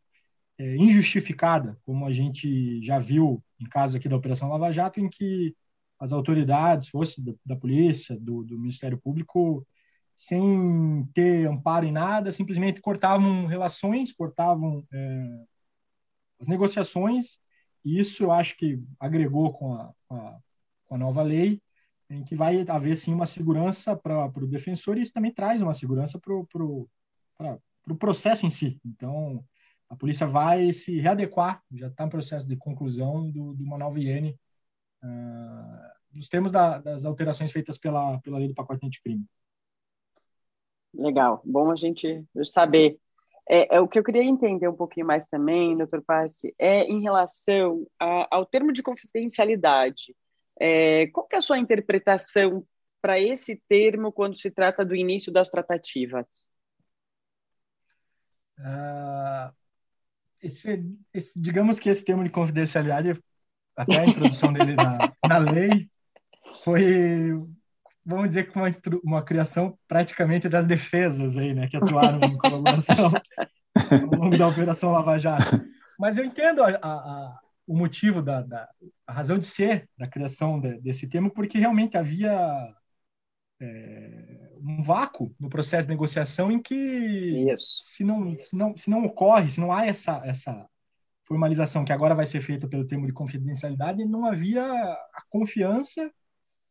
é, 0.58 0.76
injustificada, 0.76 1.78
como 1.84 2.06
a 2.06 2.12
gente 2.12 2.82
já 2.84 2.98
viu 2.98 3.42
em 3.58 3.64
casos 3.66 3.96
aqui 3.96 4.08
da 4.08 4.16
Operação 4.16 4.48
Lava 4.48 4.72
Jato, 4.72 5.00
em 5.00 5.08
que 5.08 5.54
as 5.98 6.12
autoridades, 6.12 6.88
fosse 6.88 7.24
da, 7.24 7.32
da 7.44 7.56
polícia, 7.56 8.18
do, 8.18 8.42
do, 8.42 8.58
Ministério 8.58 8.98
Público, 8.98 9.66
sem 10.14 11.06
ter 11.14 11.46
amparo 11.46 11.86
em 11.86 11.92
nada, 11.92 12.32
simplesmente 12.32 12.80
cortavam 12.80 13.46
relações, 13.46 14.12
cortavam 14.12 14.84
é, 14.92 15.44
as 16.40 16.48
negociações, 16.48 17.38
e 17.84 17.98
isso 17.98 18.24
eu 18.24 18.32
acho 18.32 18.56
que 18.56 18.82
agregou 18.98 19.52
com 19.52 19.74
a, 19.74 19.92
com 20.08 20.16
a, 20.16 20.38
com 20.86 20.94
a 20.94 20.98
nova 20.98 21.22
lei, 21.22 21.60
em 22.08 22.24
que 22.24 22.34
vai 22.34 22.64
haver 22.68 22.96
sim 22.96 23.14
uma 23.14 23.26
segurança 23.26 23.96
para 23.96 24.26
o 24.26 24.46
defensor 24.46 24.98
e 24.98 25.02
isso 25.02 25.12
também 25.12 25.32
traz 25.32 25.62
uma 25.62 25.72
segurança 25.72 26.18
para 26.18 26.34
o 26.34 26.44
pro, 26.46 26.88
pro 27.82 27.96
processo 27.96 28.44
em 28.44 28.50
si. 28.50 28.80
Então, 28.84 29.44
a 29.88 29.96
polícia 29.96 30.26
vai 30.26 30.72
se 30.72 30.98
readequar, 30.98 31.62
já 31.72 31.86
está 31.86 32.04
em 32.04 32.08
processo 32.08 32.46
de 32.48 32.56
conclusão 32.56 33.30
do, 33.30 33.54
do 33.54 33.64
Manual 33.64 33.92
Viene, 33.92 34.36
uh, 35.02 35.90
nos 36.12 36.28
termos 36.28 36.50
da, 36.50 36.78
das 36.78 37.04
alterações 37.04 37.52
feitas 37.52 37.78
pela, 37.78 38.18
pela 38.20 38.38
lei 38.38 38.48
do 38.48 38.54
pacote 38.54 38.84
anticrime. 38.84 39.24
Legal, 40.92 41.40
bom 41.44 41.70
a 41.70 41.76
gente 41.76 42.24
saber. 42.44 42.98
É, 43.52 43.78
é, 43.78 43.80
o 43.80 43.88
que 43.88 43.98
eu 43.98 44.04
queria 44.04 44.22
entender 44.22 44.68
um 44.68 44.76
pouquinho 44.76 45.04
mais 45.04 45.24
também, 45.24 45.76
doutor 45.76 46.00
Passe, 46.02 46.54
é 46.56 46.84
em 46.84 47.02
relação 47.02 47.84
a, 47.98 48.36
ao 48.36 48.46
termo 48.46 48.72
de 48.72 48.80
confidencialidade. 48.80 50.14
É, 50.60 51.08
qual 51.08 51.26
é 51.32 51.36
a 51.36 51.40
sua 51.40 51.58
interpretação 51.58 52.64
para 53.02 53.18
esse 53.18 53.60
termo 53.68 54.12
quando 54.12 54.36
se 54.36 54.52
trata 54.52 54.84
do 54.84 54.94
início 54.94 55.32
das 55.32 55.50
tratativas? 55.50 56.44
Uh, 58.60 59.52
esse, 60.40 60.84
esse, 61.12 61.40
digamos 61.40 61.80
que 61.80 61.88
esse 61.88 62.04
termo 62.04 62.22
de 62.22 62.30
confidencialidade, 62.30 63.20
até 63.74 63.98
a 63.98 64.06
introdução 64.06 64.52
dele 64.52 64.76
na, 64.76 65.12
na 65.28 65.38
lei, 65.38 65.90
foi, 66.62 67.34
vamos 68.04 68.28
dizer, 68.28 68.50
uma, 68.54 68.68
uma 69.04 69.22
criação 69.22 69.78
praticamente 69.86 70.48
das 70.48 70.66
defesas 70.66 71.36
aí, 71.36 71.54
né, 71.54 71.68
que 71.68 71.76
atuaram 71.76 72.20
em 72.20 72.38
colaboração 72.38 73.12
ao 74.12 74.18
longo 74.18 74.36
da 74.36 74.48
Operação 74.48 74.92
Lava 74.92 75.18
Jato. 75.18 75.62
Mas 75.98 76.18
eu 76.18 76.24
entendo 76.24 76.62
a, 76.62 76.70
a 76.82 77.40
o 77.70 77.76
motivo 77.76 78.20
da, 78.20 78.42
da 78.42 78.68
a 79.06 79.12
razão 79.12 79.38
de 79.38 79.46
ser 79.46 79.88
da 79.96 80.04
criação 80.04 80.60
de, 80.60 80.80
desse 80.80 81.06
termo, 81.06 81.30
porque 81.30 81.56
realmente 81.56 81.96
havia 81.96 82.74
é, 83.60 84.50
um 84.60 84.82
vácuo 84.82 85.32
no 85.38 85.48
processo 85.48 85.86
de 85.86 85.94
negociação 85.94 86.50
em 86.50 86.60
que 86.60 87.54
se 87.56 88.02
não, 88.02 88.36
se 88.36 88.56
não 88.56 88.76
se 88.76 88.90
não 88.90 89.04
ocorre, 89.04 89.50
se 89.50 89.60
não 89.60 89.72
há 89.72 89.86
essa 89.86 90.20
essa 90.24 90.68
formalização 91.24 91.84
que 91.84 91.92
agora 91.92 92.12
vai 92.12 92.26
ser 92.26 92.40
feita 92.40 92.66
pelo 92.66 92.84
termo 92.84 93.06
de 93.06 93.12
confidencialidade, 93.12 94.04
não 94.04 94.26
havia 94.26 94.64
a 94.64 95.22
confiança 95.30 96.12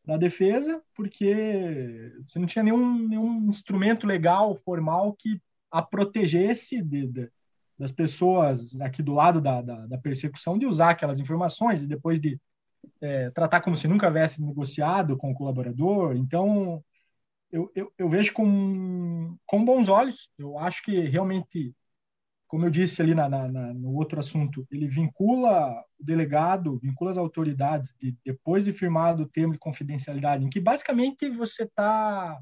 da 0.05 0.17
defesa, 0.17 0.81
porque 0.95 2.13
você 2.27 2.39
não 2.39 2.47
tinha 2.47 2.63
nenhum, 2.63 3.07
nenhum 3.07 3.47
instrumento 3.47 4.07
legal 4.07 4.55
formal 4.55 5.13
que 5.13 5.41
a 5.71 5.81
protegesse 5.81 6.81
de, 6.81 7.07
de 7.07 7.31
das 7.79 7.93
pessoas 7.93 8.79
aqui 8.81 9.01
do 9.01 9.13
lado 9.13 9.39
da, 9.39 9.61
da, 9.61 9.87
da 9.87 9.97
persecução 9.97 10.57
de 10.57 10.65
usar 10.65 10.89
aquelas 10.89 11.17
informações 11.17 11.81
e 11.81 11.87
depois 11.87 12.19
de 12.19 12.37
é, 12.99 13.29
tratar 13.31 13.61
como 13.61 13.77
se 13.77 13.87
nunca 13.87 14.07
houvesse 14.07 14.43
negociado 14.43 15.15
com 15.15 15.31
o 15.31 15.33
colaborador. 15.33 16.15
Então, 16.17 16.83
eu, 17.49 17.71
eu, 17.73 17.91
eu, 17.97 18.09
vejo 18.09 18.33
com, 18.33 19.37
com 19.45 19.63
bons 19.63 19.87
olhos. 19.87 20.29
Eu 20.37 20.59
acho 20.59 20.83
que 20.83 20.99
realmente, 20.99 21.73
como 22.49 22.65
eu 22.65 22.71
disse 22.71 22.99
ali 22.99 23.13
na, 23.13 23.29
na, 23.29 23.47
na, 23.47 23.73
no 23.75 23.93
outro 23.93 24.19
assunto, 24.19 24.67
ele 24.71 24.87
vincula 24.87 25.69
o 25.99 26.03
delegado, 26.03 26.79
vincula 26.79 27.11
as 27.11 27.17
autoridades, 27.17 27.93
de, 28.01 28.17
depois 28.25 28.65
de 28.65 28.73
firmado 28.73 29.21
o 29.21 29.27
termo 29.27 29.53
de 29.53 29.59
confidencialidade, 29.59 30.43
em 30.43 30.49
que 30.49 30.59
basicamente 30.59 31.29
você 31.29 31.63
está 31.63 32.39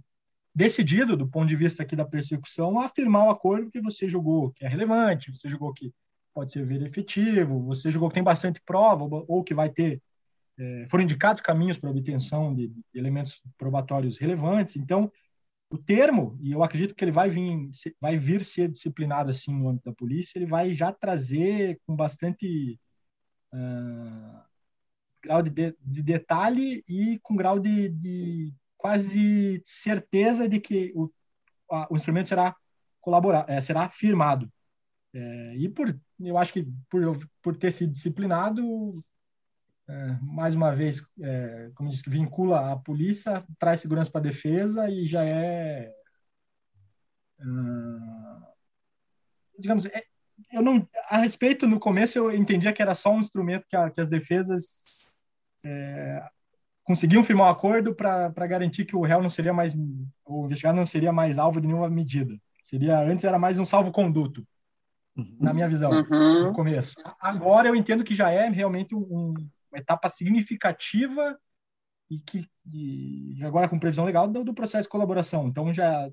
decidido, 0.55 1.17
do 1.17 1.27
ponto 1.27 1.49
de 1.49 1.57
vista 1.57 1.83
aqui 1.83 1.93
da 1.93 2.05
persecução, 2.05 2.79
a 2.79 2.85
afirmar 2.85 3.25
o 3.25 3.29
acordo 3.29 3.69
que 3.69 3.81
você 3.81 4.07
julgou 4.07 4.51
que 4.51 4.63
é 4.65 4.69
relevante, 4.69 5.35
você 5.35 5.49
julgou 5.49 5.73
que 5.73 5.93
pode 6.33 6.53
ser 6.53 6.71
efetivo, 6.83 7.61
você 7.63 7.91
julgou 7.91 8.07
que 8.07 8.15
tem 8.15 8.23
bastante 8.23 8.61
prova 8.65 9.03
ou 9.27 9.43
que 9.43 9.53
vai 9.53 9.69
ter 9.69 10.01
é, 10.57 10.87
foram 10.89 11.03
indicados 11.03 11.41
caminhos 11.41 11.77
para 11.77 11.89
obtenção 11.89 12.55
de, 12.55 12.69
de 12.69 12.83
elementos 12.95 13.43
probatórios 13.57 14.17
relevantes. 14.17 14.77
Então, 14.77 15.11
o 15.69 15.77
termo, 15.77 16.37
e 16.41 16.51
eu 16.51 16.63
acredito 16.63 16.95
que 16.95 17.03
ele 17.03 17.11
vai 17.11 17.29
vir, 17.29 17.69
vai 17.99 18.17
vir 18.17 18.43
ser 18.43 18.69
disciplinado 18.69 19.31
assim 19.31 19.53
no 19.53 19.69
âmbito 19.69 19.89
da 19.89 19.95
polícia, 19.95 20.37
ele 20.37 20.45
vai 20.45 20.73
já 20.73 20.91
trazer 20.91 21.79
com 21.85 21.95
bastante 21.95 22.79
uh, 23.53 24.41
grau 25.21 25.41
de, 25.41 25.49
de, 25.49 25.75
de, 25.81 26.03
detalhe 26.03 26.83
e 26.87 27.19
com 27.19 27.35
grau 27.35 27.59
de, 27.59 27.89
de 27.89 28.53
quase 28.77 29.61
certeza 29.63 30.47
de 30.47 30.59
que 30.59 30.93
o, 30.95 31.11
a, 31.69 31.87
o 31.91 31.95
instrumento 31.95 32.29
será 32.29 32.55
colaborar, 33.01 33.45
é, 33.49 33.59
será 33.59 33.89
firmado. 33.89 34.51
É, 35.13 35.55
e 35.57 35.69
por, 35.69 35.99
eu 36.19 36.37
acho 36.37 36.53
que 36.53 36.65
por, 36.89 37.19
por 37.41 37.57
ter 37.57 37.71
sido 37.71 37.91
disciplinado, 37.91 38.63
é, 39.89 40.17
mais 40.33 40.53
uma 40.53 40.75
vez, 40.75 41.01
é, 41.21 41.71
como 41.73 41.89
disse, 41.89 42.09
vincula 42.09 42.73
a 42.73 42.75
polícia, 42.77 43.43
traz 43.57 43.79
segurança 43.79 44.11
para 44.11 44.19
a 44.19 44.23
defesa 44.23 44.89
e 44.89 45.07
já 45.07 45.23
é, 45.23 45.93
uh, 47.39 48.47
digamos, 49.57 49.85
é, 49.85 50.03
eu 50.51 50.61
não, 50.61 50.87
a 51.09 51.19
respeito 51.19 51.65
no 51.65 51.79
começo 51.79 52.17
eu 52.17 52.31
entendia 52.31 52.73
que 52.73 52.81
era 52.81 52.93
só 52.93 53.13
um 53.13 53.21
instrumento 53.21 53.65
que, 53.67 53.75
a, 53.75 53.89
que 53.89 54.01
as 54.01 54.09
defesas 54.09 55.05
é, 55.65 56.21
conseguiam 56.83 57.23
firmar 57.23 57.47
um 57.47 57.51
acordo 57.51 57.95
para 57.95 58.47
garantir 58.47 58.85
que 58.85 58.95
o 58.95 59.01
réu 59.01 59.21
não 59.21 59.29
seria 59.29 59.53
mais, 59.53 59.73
o 60.25 60.45
investigado 60.45 60.77
não 60.77 60.85
seria 60.85 61.13
mais 61.13 61.37
alvo 61.37 61.61
de 61.61 61.67
nenhuma 61.67 61.89
medida. 61.89 62.37
Seria 62.61 62.99
antes 62.99 63.23
era 63.23 63.39
mais 63.39 63.57
um 63.57 63.65
salvo-conduto, 63.65 64.45
na 65.39 65.53
minha 65.53 65.69
visão, 65.69 65.91
uhum. 65.91 66.47
no 66.47 66.53
começo. 66.53 67.01
Agora 67.19 67.69
eu 67.69 67.75
entendo 67.75 68.03
que 68.03 68.13
já 68.13 68.29
é 68.29 68.49
realmente 68.49 68.93
um, 68.93 69.33
uma 69.77 69.81
etapa 69.81 70.09
significativa 70.09 71.37
e 72.09 72.19
que 72.19 72.47
e 72.73 73.39
agora 73.43 73.69
com 73.69 73.79
previsão 73.79 74.05
legal 74.05 74.27
do, 74.27 74.43
do, 74.43 74.53
processo 74.53 74.83
de 74.83 74.89
colaboração. 74.89 75.47
Então 75.47 75.73
já 75.73 76.09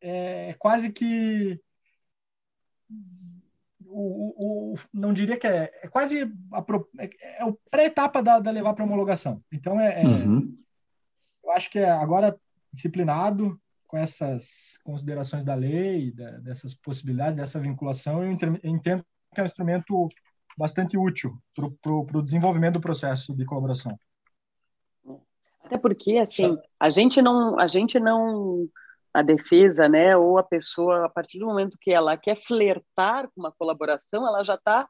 é, 0.00 0.50
é 0.50 0.52
quase 0.54 0.92
que 0.92 1.60
o, 3.86 4.74
o, 4.74 4.78
não 4.92 5.12
diria 5.14 5.38
que 5.38 5.46
é, 5.46 5.70
é 5.82 5.88
quase 5.88 6.22
a, 6.52 6.64
é, 6.98 7.10
é 7.38 7.44
o 7.44 7.54
pré-etapa 7.70 8.22
da, 8.22 8.38
da, 8.40 8.50
levar 8.50 8.74
para 8.74 8.84
homologação. 8.84 9.42
Então 9.52 9.80
é, 9.80 10.02
é, 10.02 10.04
uhum. 10.04 10.58
eu 11.44 11.52
acho 11.52 11.70
que 11.70 11.78
é 11.78 11.90
agora 11.90 12.38
disciplinado 12.72 13.58
com 13.86 13.96
essas 13.96 14.78
considerações 14.84 15.44
da 15.44 15.54
lei, 15.54 16.12
da, 16.12 16.32
dessas 16.38 16.74
possibilidades, 16.74 17.38
dessa 17.38 17.58
vinculação, 17.58 18.22
eu 18.22 18.30
entendo 18.30 19.02
que 19.34 19.40
é 19.40 19.42
um 19.42 19.46
instrumento 19.46 20.08
bastante 20.58 20.98
útil 20.98 21.38
para 21.54 22.18
o 22.18 22.22
desenvolvimento 22.22 22.74
do 22.74 22.80
processo 22.80 23.34
de 23.34 23.44
colaboração. 23.44 23.98
Até 25.64 25.78
porque 25.78 26.18
assim 26.18 26.58
a 26.80 26.90
gente 26.90 27.22
não 27.22 27.58
a 27.58 27.66
gente 27.66 28.00
não 28.00 28.68
a 29.12 29.22
defesa, 29.22 29.88
né, 29.88 30.16
ou 30.16 30.38
a 30.38 30.42
pessoa, 30.42 31.06
a 31.06 31.08
partir 31.08 31.38
do 31.38 31.46
momento 31.46 31.78
que 31.80 31.90
ela 31.90 32.16
quer 32.16 32.36
flertar 32.36 33.26
com 33.28 33.40
uma 33.40 33.50
colaboração, 33.50 34.26
ela 34.26 34.44
já 34.44 34.54
está 34.54 34.88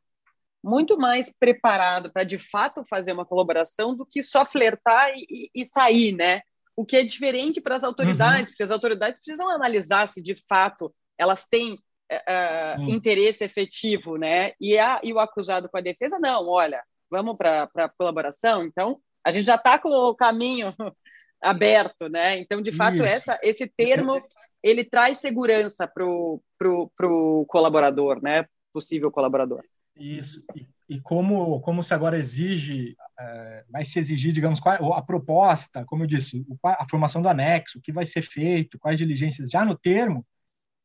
muito 0.63 0.99
mais 0.99 1.33
preparado 1.39 2.13
para 2.13 2.25
de 2.25 2.37
fato 2.37 2.85
fazer 2.85 3.13
uma 3.13 3.25
colaboração 3.25 3.95
do 3.95 4.05
que 4.05 4.23
só 4.23 4.45
flertar 4.45 5.13
e, 5.15 5.51
e 5.55 5.65
sair, 5.65 6.13
né? 6.13 6.43
O 6.77 6.85
que 6.85 6.97
é 6.97 7.05
diferente 7.05 7.61
para 7.61 7.77
as 7.77 7.85
autoridades, 7.85 8.43
uhum. 8.43 8.47
porque 8.49 8.63
as 8.63 8.71
autoridades 8.71 9.21
precisam 9.21 9.49
analisar 9.51 10.07
se 10.09 10.21
de 10.21 10.35
fato 10.49 10.93
elas 11.17 11.47
têm 11.47 11.79
uh, 12.13 12.91
interesse 12.91 13.45
efetivo, 13.45 14.17
né? 14.17 14.53
E, 14.61 14.79
a, 14.79 15.01
e 15.03 15.13
o 15.13 15.19
acusado 15.19 15.69
com 15.69 15.77
a 15.77 15.83
defesa, 15.83 16.19
não, 16.19 16.49
olha, 16.49 16.83
vamos 17.11 17.37
para 17.37 17.69
a 17.77 17.89
colaboração, 17.89 18.65
então 18.65 19.01
a 19.25 19.31
gente 19.31 19.47
já 19.47 19.57
está 19.57 19.79
com 19.79 19.89
o 19.89 20.15
caminho 20.15 20.75
aberto, 21.43 22.09
né? 22.09 22.39
Então, 22.39 22.63
de 22.63 22.73
fato, 22.73 23.03
essa, 23.05 23.39
esse 23.43 23.67
termo 23.67 24.23
ele 24.63 24.85
traz 24.85 25.19
segurança 25.19 25.87
para 25.87 26.05
o 26.05 26.43
pro, 26.59 26.91
pro 26.97 27.45
colaborador, 27.49 28.21
né? 28.23 28.47
Possível 28.73 29.11
colaborador. 29.11 29.63
Isso. 29.97 30.43
E, 30.55 30.67
e 30.89 31.01
como, 31.01 31.61
como 31.61 31.83
se 31.83 31.93
agora 31.93 32.19
exige, 32.19 32.97
é, 33.19 33.65
vai 33.69 33.85
se 33.85 33.99
exigir, 33.99 34.33
digamos, 34.33 34.61
qual, 34.61 34.95
a 34.95 35.03
proposta, 35.03 35.85
como 35.85 36.05
eu 36.05 36.07
disse, 36.07 36.45
a 36.65 36.87
formação 36.89 37.21
do 37.21 37.29
anexo, 37.29 37.79
o 37.79 37.83
que 37.83 37.93
vai 37.93 38.07
ser 38.07 38.23
feito, 38.23 38.79
quais 38.79 38.99
diligências, 38.99 39.51
já 39.51 39.65
no 39.65 39.77
termo, 39.77 40.25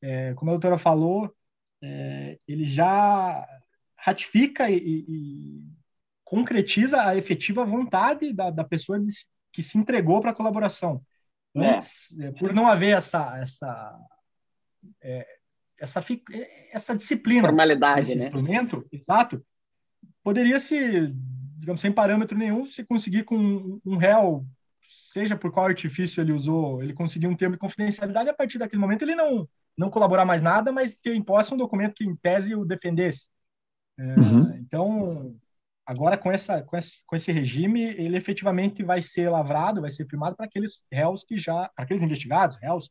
é, 0.04 0.34
como 0.34 0.52
a 0.52 0.54
doutora 0.56 0.78
falou, 0.78 1.34
é, 1.82 2.38
ele 2.46 2.66
já 2.66 3.48
ratifica 3.96 4.70
e, 4.70 4.76
e, 4.78 5.64
concretiza 6.26 7.02
a 7.02 7.16
efetiva 7.16 7.66
vontade 7.66 8.34
da, 8.34 8.50
da 8.50 8.66
pessoa 8.66 9.00
de, 9.00 9.10
que 9.52 9.64
se 9.64 9.78
entregou 9.78 10.20
para 10.20 10.32
a 10.32 10.36
colaboração. 10.36 11.02
É. 11.56 11.76
Antes, 11.76 12.20
é. 12.20 12.32
por 12.34 12.54
não 12.54 12.68
haver 12.68 12.98
essa, 12.98 13.38
essa 13.40 13.98
é, 15.02 15.26
essa, 15.80 16.04
essa 16.72 16.96
disciplina, 16.96 17.48
Formalidade, 17.48 18.02
esse 18.02 18.16
né? 18.16 18.24
instrumento, 18.24 18.86
exato, 18.92 19.46
poderia 20.22 20.60
se, 20.60 21.08
digamos, 21.58 21.80
sem 21.80 21.92
parâmetro 21.92 22.38
nenhum, 22.38 22.70
se 22.70 22.84
conseguir 22.84 23.24
com 23.24 23.80
um 23.86 23.98
réu, 23.98 24.46
seja 24.82 25.38
por 25.38 25.52
qual 25.52 25.68
artifício 25.68 26.22
ele 26.22 26.34
usou, 26.34 26.84
ele 26.84 26.94
conseguir 26.94 27.28
um 27.28 27.36
termo 27.36 27.56
de 27.56 27.60
confidencialidade, 27.60 28.30
a 28.30 28.34
partir 28.34 28.58
daquele 28.58 28.82
momento 28.82 29.04
ele 29.04 29.16
não, 29.16 29.48
não 29.78 29.90
colaborar 29.90 30.26
mais 30.26 30.42
nada, 30.42 30.72
mas 30.72 31.00
em 31.06 31.22
posse 31.22 31.54
um 31.54 31.58
documento 31.58 31.96
que, 31.96 32.06
em 32.06 32.16
tese, 32.16 32.56
o 32.56 32.66
defendesse. 32.66 33.28
É, 33.98 34.04
uhum. 34.20 34.56
Então, 34.58 35.36
agora 35.86 36.18
com, 36.18 36.32
essa, 36.32 36.62
com, 36.64 36.78
esse, 36.78 37.04
com 37.06 37.16
esse 37.16 37.32
regime, 37.32 37.84
ele 37.84 38.18
efetivamente 38.18 38.84
vai 38.84 39.02
ser 39.02 39.30
lavrado, 39.30 39.82
vai 39.82 39.90
ser 39.90 40.06
primado 40.06 40.36
para 40.36 40.46
aqueles 40.46 40.84
réus 40.92 41.24
que 41.24 41.38
já, 41.38 41.70
para 41.76 41.86
aqueles 41.86 42.04
investigados, 42.04 42.58
réus, 42.58 42.90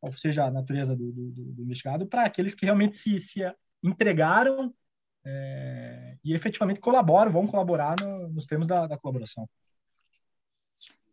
qual 0.00 0.12
seja 0.12 0.44
a 0.44 0.50
natureza 0.50 0.94
do, 0.94 1.12
do, 1.12 1.30
do 1.30 1.62
investigado, 1.62 2.06
para 2.06 2.24
aqueles 2.24 2.54
que 2.54 2.66
realmente 2.66 2.96
se, 2.96 3.18
se 3.18 3.40
entregaram 3.82 4.74
é, 5.24 6.16
e 6.22 6.34
efetivamente 6.34 6.80
colaboram, 6.80 7.32
vão 7.32 7.46
colaborar 7.46 7.96
no, 8.00 8.28
nos 8.28 8.46
termos 8.46 8.68
da, 8.68 8.86
da 8.86 8.98
colaboração. 8.98 9.48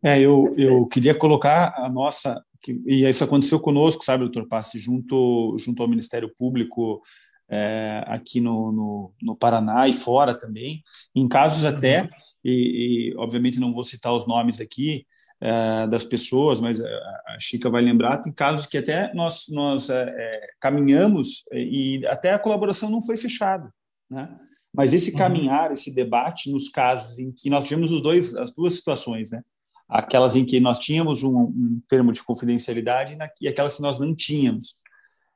É, 0.02 0.18
eu, 0.18 0.52
eu 0.56 0.86
queria 0.86 1.14
colocar 1.14 1.74
a 1.76 1.88
nossa, 1.88 2.42
e 2.86 3.08
isso 3.08 3.22
aconteceu 3.22 3.60
conosco, 3.60 4.04
sabe, 4.04 4.24
doutor 4.24 4.48
Passe, 4.48 4.78
junto, 4.78 5.56
junto 5.58 5.82
ao 5.82 5.88
Ministério 5.88 6.32
Público 6.36 7.00
é, 7.48 8.02
aqui 8.06 8.40
no, 8.40 8.72
no, 8.72 9.14
no, 9.22 9.36
Paraná 9.36 9.86
e 9.86 9.92
fora 9.92 10.34
também, 10.34 10.82
em 11.14 11.28
casos 11.28 11.64
até, 11.64 12.08
e, 12.42 13.10
e 13.12 13.16
obviamente 13.16 13.60
não 13.60 13.74
vou 13.74 13.84
citar 13.84 14.12
os 14.14 14.26
nomes 14.26 14.58
aqui 14.58 15.06
é, 15.40 15.86
das 15.86 16.04
pessoas, 16.04 16.60
mas 16.60 16.80
a 16.80 17.36
Chica 17.38 17.68
vai 17.68 17.82
lembrar, 17.82 18.18
tem 18.18 18.32
casos 18.32 18.66
que 18.66 18.78
até 18.78 19.12
nós, 19.12 19.44
nós 19.50 19.90
é, 19.90 20.02
é 20.02 20.48
caminhamos 20.58 21.44
e 21.52 22.04
até 22.06 22.32
a 22.32 22.38
colaboração 22.38 22.90
não 22.90 23.02
foi 23.02 23.16
fechada, 23.16 23.70
né? 24.10 24.34
Mas 24.74 24.92
esse 24.92 25.10
uhum. 25.12 25.18
caminhar, 25.18 25.66
uhum. 25.68 25.72
esse 25.72 25.92
debate 25.92 26.50
nos 26.50 26.68
casos 26.68 27.18
em 27.18 27.30
que 27.30 27.50
nós 27.50 27.64
tivemos 27.64 27.92
os 27.92 28.00
dois, 28.00 28.34
as 28.34 28.52
duas 28.52 28.74
situações, 28.74 29.30
né? 29.30 29.42
Aquelas 29.88 30.36
em 30.36 30.44
que 30.44 30.58
nós 30.58 30.78
tínhamos 30.78 31.22
um, 31.22 31.36
um 31.36 31.80
termo 31.86 32.12
de 32.12 32.22
confidencialidade 32.22 33.16
e 33.40 33.48
aquelas 33.48 33.76
que 33.76 33.82
nós 33.82 33.98
não 33.98 34.14
tínhamos. 34.14 34.74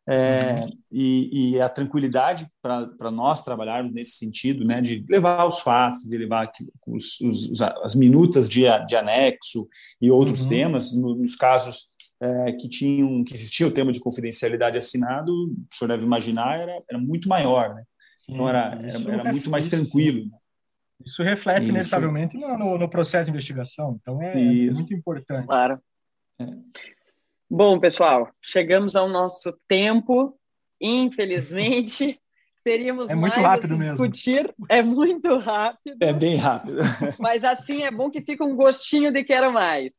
É, 0.08 0.60
uhum. 0.62 0.70
e, 0.92 1.50
e, 1.50 1.60
a 1.60 1.68
tranquilidade 1.68 2.48
para 2.62 3.10
nós 3.10 3.42
trabalharmos 3.42 3.92
nesse 3.92 4.12
sentido, 4.12 4.64
né, 4.64 4.80
de 4.80 5.04
levar 5.08 5.44
os 5.46 5.58
fatos, 5.58 6.04
de 6.04 6.16
levar 6.16 6.48
os, 6.86 7.20
os, 7.20 7.60
as 7.60 7.96
minutas 7.96 8.48
de, 8.48 8.62
de 8.86 8.94
anexo 8.94 9.68
e 10.00 10.08
outros 10.08 10.42
uhum. 10.42 10.48
temas, 10.48 10.94
nos 10.94 11.34
casos 11.34 11.90
é, 12.20 12.52
que 12.52 12.68
tinham 12.68 13.24
que 13.24 13.34
existia 13.34 13.66
o 13.66 13.72
tema 13.72 13.90
de 13.90 13.98
confidencialidade 13.98 14.78
assinado, 14.78 15.32
o 15.32 15.74
senhor 15.74 15.88
deve 15.88 16.04
imaginar, 16.04 16.60
era, 16.60 16.80
era 16.88 16.98
muito 17.00 17.28
maior, 17.28 17.74
né? 17.74 17.82
Então 18.28 18.48
era, 18.48 18.78
era, 18.82 19.12
era 19.12 19.32
muito 19.32 19.50
mais 19.50 19.68
tranquilo. 19.68 20.26
Né? 20.26 20.38
Isso 21.04 21.22
reflete 21.22 21.64
Isso. 21.64 21.70
inevitavelmente 21.70 22.36
no, 22.36 22.78
no, 22.78 22.88
processo 22.88 23.26
de 23.26 23.30
investigação, 23.32 23.98
então 24.00 24.20
é, 24.20 24.32
é 24.32 24.70
muito 24.70 24.92
importante. 24.94 25.46
Claro. 25.46 25.80
É. 26.38 26.46
Bom, 27.48 27.78
pessoal, 27.78 28.30
chegamos 28.40 28.96
ao 28.96 29.08
nosso 29.08 29.52
tempo. 29.68 30.38
Infelizmente, 30.80 32.20
teríamos 32.64 33.08
é 33.08 33.14
muito 33.14 33.34
mais 33.34 33.46
rápido 33.46 33.74
a 33.74 33.78
mesmo. 33.78 34.08
discutir. 34.08 34.54
É 34.68 34.82
muito 34.82 35.36
rápido. 35.36 35.96
É 36.00 36.12
bem 36.12 36.36
rápido. 36.36 36.78
Mas 37.20 37.44
assim 37.44 37.84
é 37.84 37.90
bom 37.90 38.10
que 38.10 38.20
fica 38.20 38.44
um 38.44 38.56
gostinho 38.56 39.12
de 39.12 39.22
quero 39.22 39.52
mais. 39.52 39.92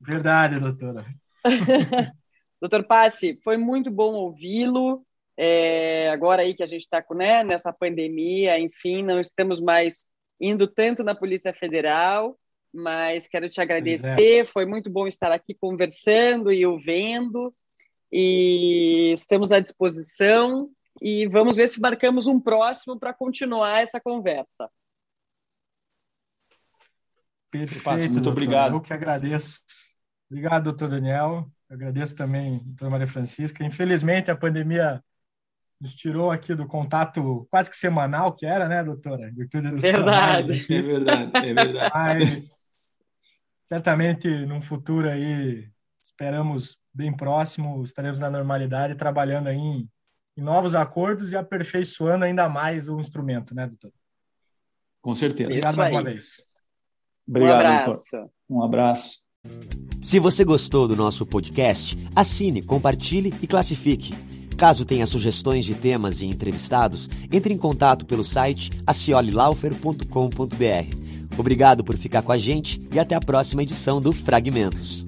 Verdade, 0.00 0.58
doutora. 0.58 1.06
Doutor 2.60 2.84
Passe, 2.84 3.38
foi 3.44 3.56
muito 3.56 3.90
bom 3.90 4.14
ouvi-lo. 4.14 5.06
É, 5.36 6.08
agora 6.10 6.42
aí 6.42 6.54
que 6.54 6.62
a 6.62 6.66
gente 6.66 6.82
está 6.82 7.04
né, 7.14 7.44
nessa 7.44 7.72
pandemia, 7.72 8.58
enfim, 8.58 9.02
não 9.02 9.20
estamos 9.20 9.60
mais 9.60 10.08
indo 10.40 10.66
tanto 10.66 11.04
na 11.04 11.14
Polícia 11.14 11.52
Federal, 11.52 12.38
mas 12.72 13.28
quero 13.28 13.48
te 13.48 13.60
é. 13.60 13.62
agradecer. 13.62 14.40
É. 14.40 14.44
Foi 14.44 14.64
muito 14.64 14.88
bom 14.90 15.06
estar 15.06 15.32
aqui 15.32 15.54
conversando 15.54 16.52
e 16.52 16.64
ouvindo. 16.64 17.54
E 18.10 19.12
estamos 19.12 19.50
à 19.52 19.60
disposição 19.60 20.70
e 21.02 21.26
vamos 21.26 21.56
ver 21.56 21.68
se 21.68 21.80
marcamos 21.80 22.26
um 22.26 22.40
próximo 22.40 22.98
para 22.98 23.12
continuar 23.12 23.82
essa 23.82 24.00
conversa. 24.00 24.70
Perfeito, 27.50 28.12
muito 28.12 28.30
obrigado. 28.30 28.76
Eu 28.76 28.80
que 28.80 28.92
agradeço. 28.92 29.60
Obrigado, 30.30 30.64
doutor 30.64 30.88
Daniel. 30.88 31.46
Eu 31.68 31.76
agradeço 31.76 32.14
também, 32.14 32.58
doutora 32.58 32.90
Maria 32.90 33.06
Francisca. 33.06 33.64
Infelizmente, 33.64 34.30
a 34.30 34.36
pandemia 34.36 35.02
nos 35.80 35.94
tirou 35.94 36.30
aqui 36.30 36.54
do 36.54 36.66
contato 36.66 37.46
quase 37.50 37.70
que 37.70 37.76
semanal 37.76 38.32
que 38.32 38.46
era, 38.46 38.68
né, 38.68 38.82
doutora? 38.82 39.30
Verdade. 39.80 40.66
É 40.72 40.82
verdade, 40.82 41.30
é 41.34 41.54
verdade. 41.54 41.92
Mas 41.94 42.48
certamente 43.68 44.28
num 44.46 44.62
futuro 44.62 45.08
aí 45.08 45.68
esperamos 46.02 46.78
bem 46.94 47.14
próximo 47.14 47.84
estaremos 47.84 48.18
na 48.18 48.30
normalidade 48.30 48.94
trabalhando 48.94 49.48
aí 49.48 49.56
em, 49.56 49.88
em 50.36 50.42
novos 50.42 50.74
acordos 50.74 51.32
e 51.32 51.36
aperfeiçoando 51.36 52.24
ainda 52.24 52.48
mais 52.48 52.88
o 52.88 52.98
instrumento, 52.98 53.54
né, 53.54 53.66
doutor? 53.66 53.92
Com 55.02 55.14
certeza. 55.14 55.50
Obrigado 55.50 55.76
mais 55.76 55.90
uma 55.90 56.02
vez. 56.02 56.42
Obrigado, 57.28 57.52
um 57.52 57.68
abraço. 57.68 58.10
doutor. 58.10 58.30
Um 58.48 58.62
abraço. 58.62 59.26
Se 60.02 60.18
você 60.18 60.44
gostou 60.44 60.88
do 60.88 60.96
nosso 60.96 61.26
podcast, 61.26 61.96
assine, 62.14 62.62
compartilhe 62.62 63.32
e 63.42 63.46
classifique. 63.46 64.12
Caso 64.56 64.84
tenha 64.84 65.06
sugestões 65.06 65.64
de 65.64 65.74
temas 65.74 66.20
e 66.20 66.26
entrevistados, 66.26 67.08
entre 67.30 67.52
em 67.52 67.58
contato 67.58 68.06
pelo 68.06 68.24
site 68.24 68.70
aciolilaufer.com.br. 68.86 71.38
Obrigado 71.38 71.84
por 71.84 71.96
ficar 71.96 72.22
com 72.22 72.32
a 72.32 72.38
gente 72.38 72.80
e 72.92 72.98
até 72.98 73.14
a 73.14 73.20
próxima 73.20 73.62
edição 73.62 74.00
do 74.00 74.12
Fragmentos. 74.12 75.05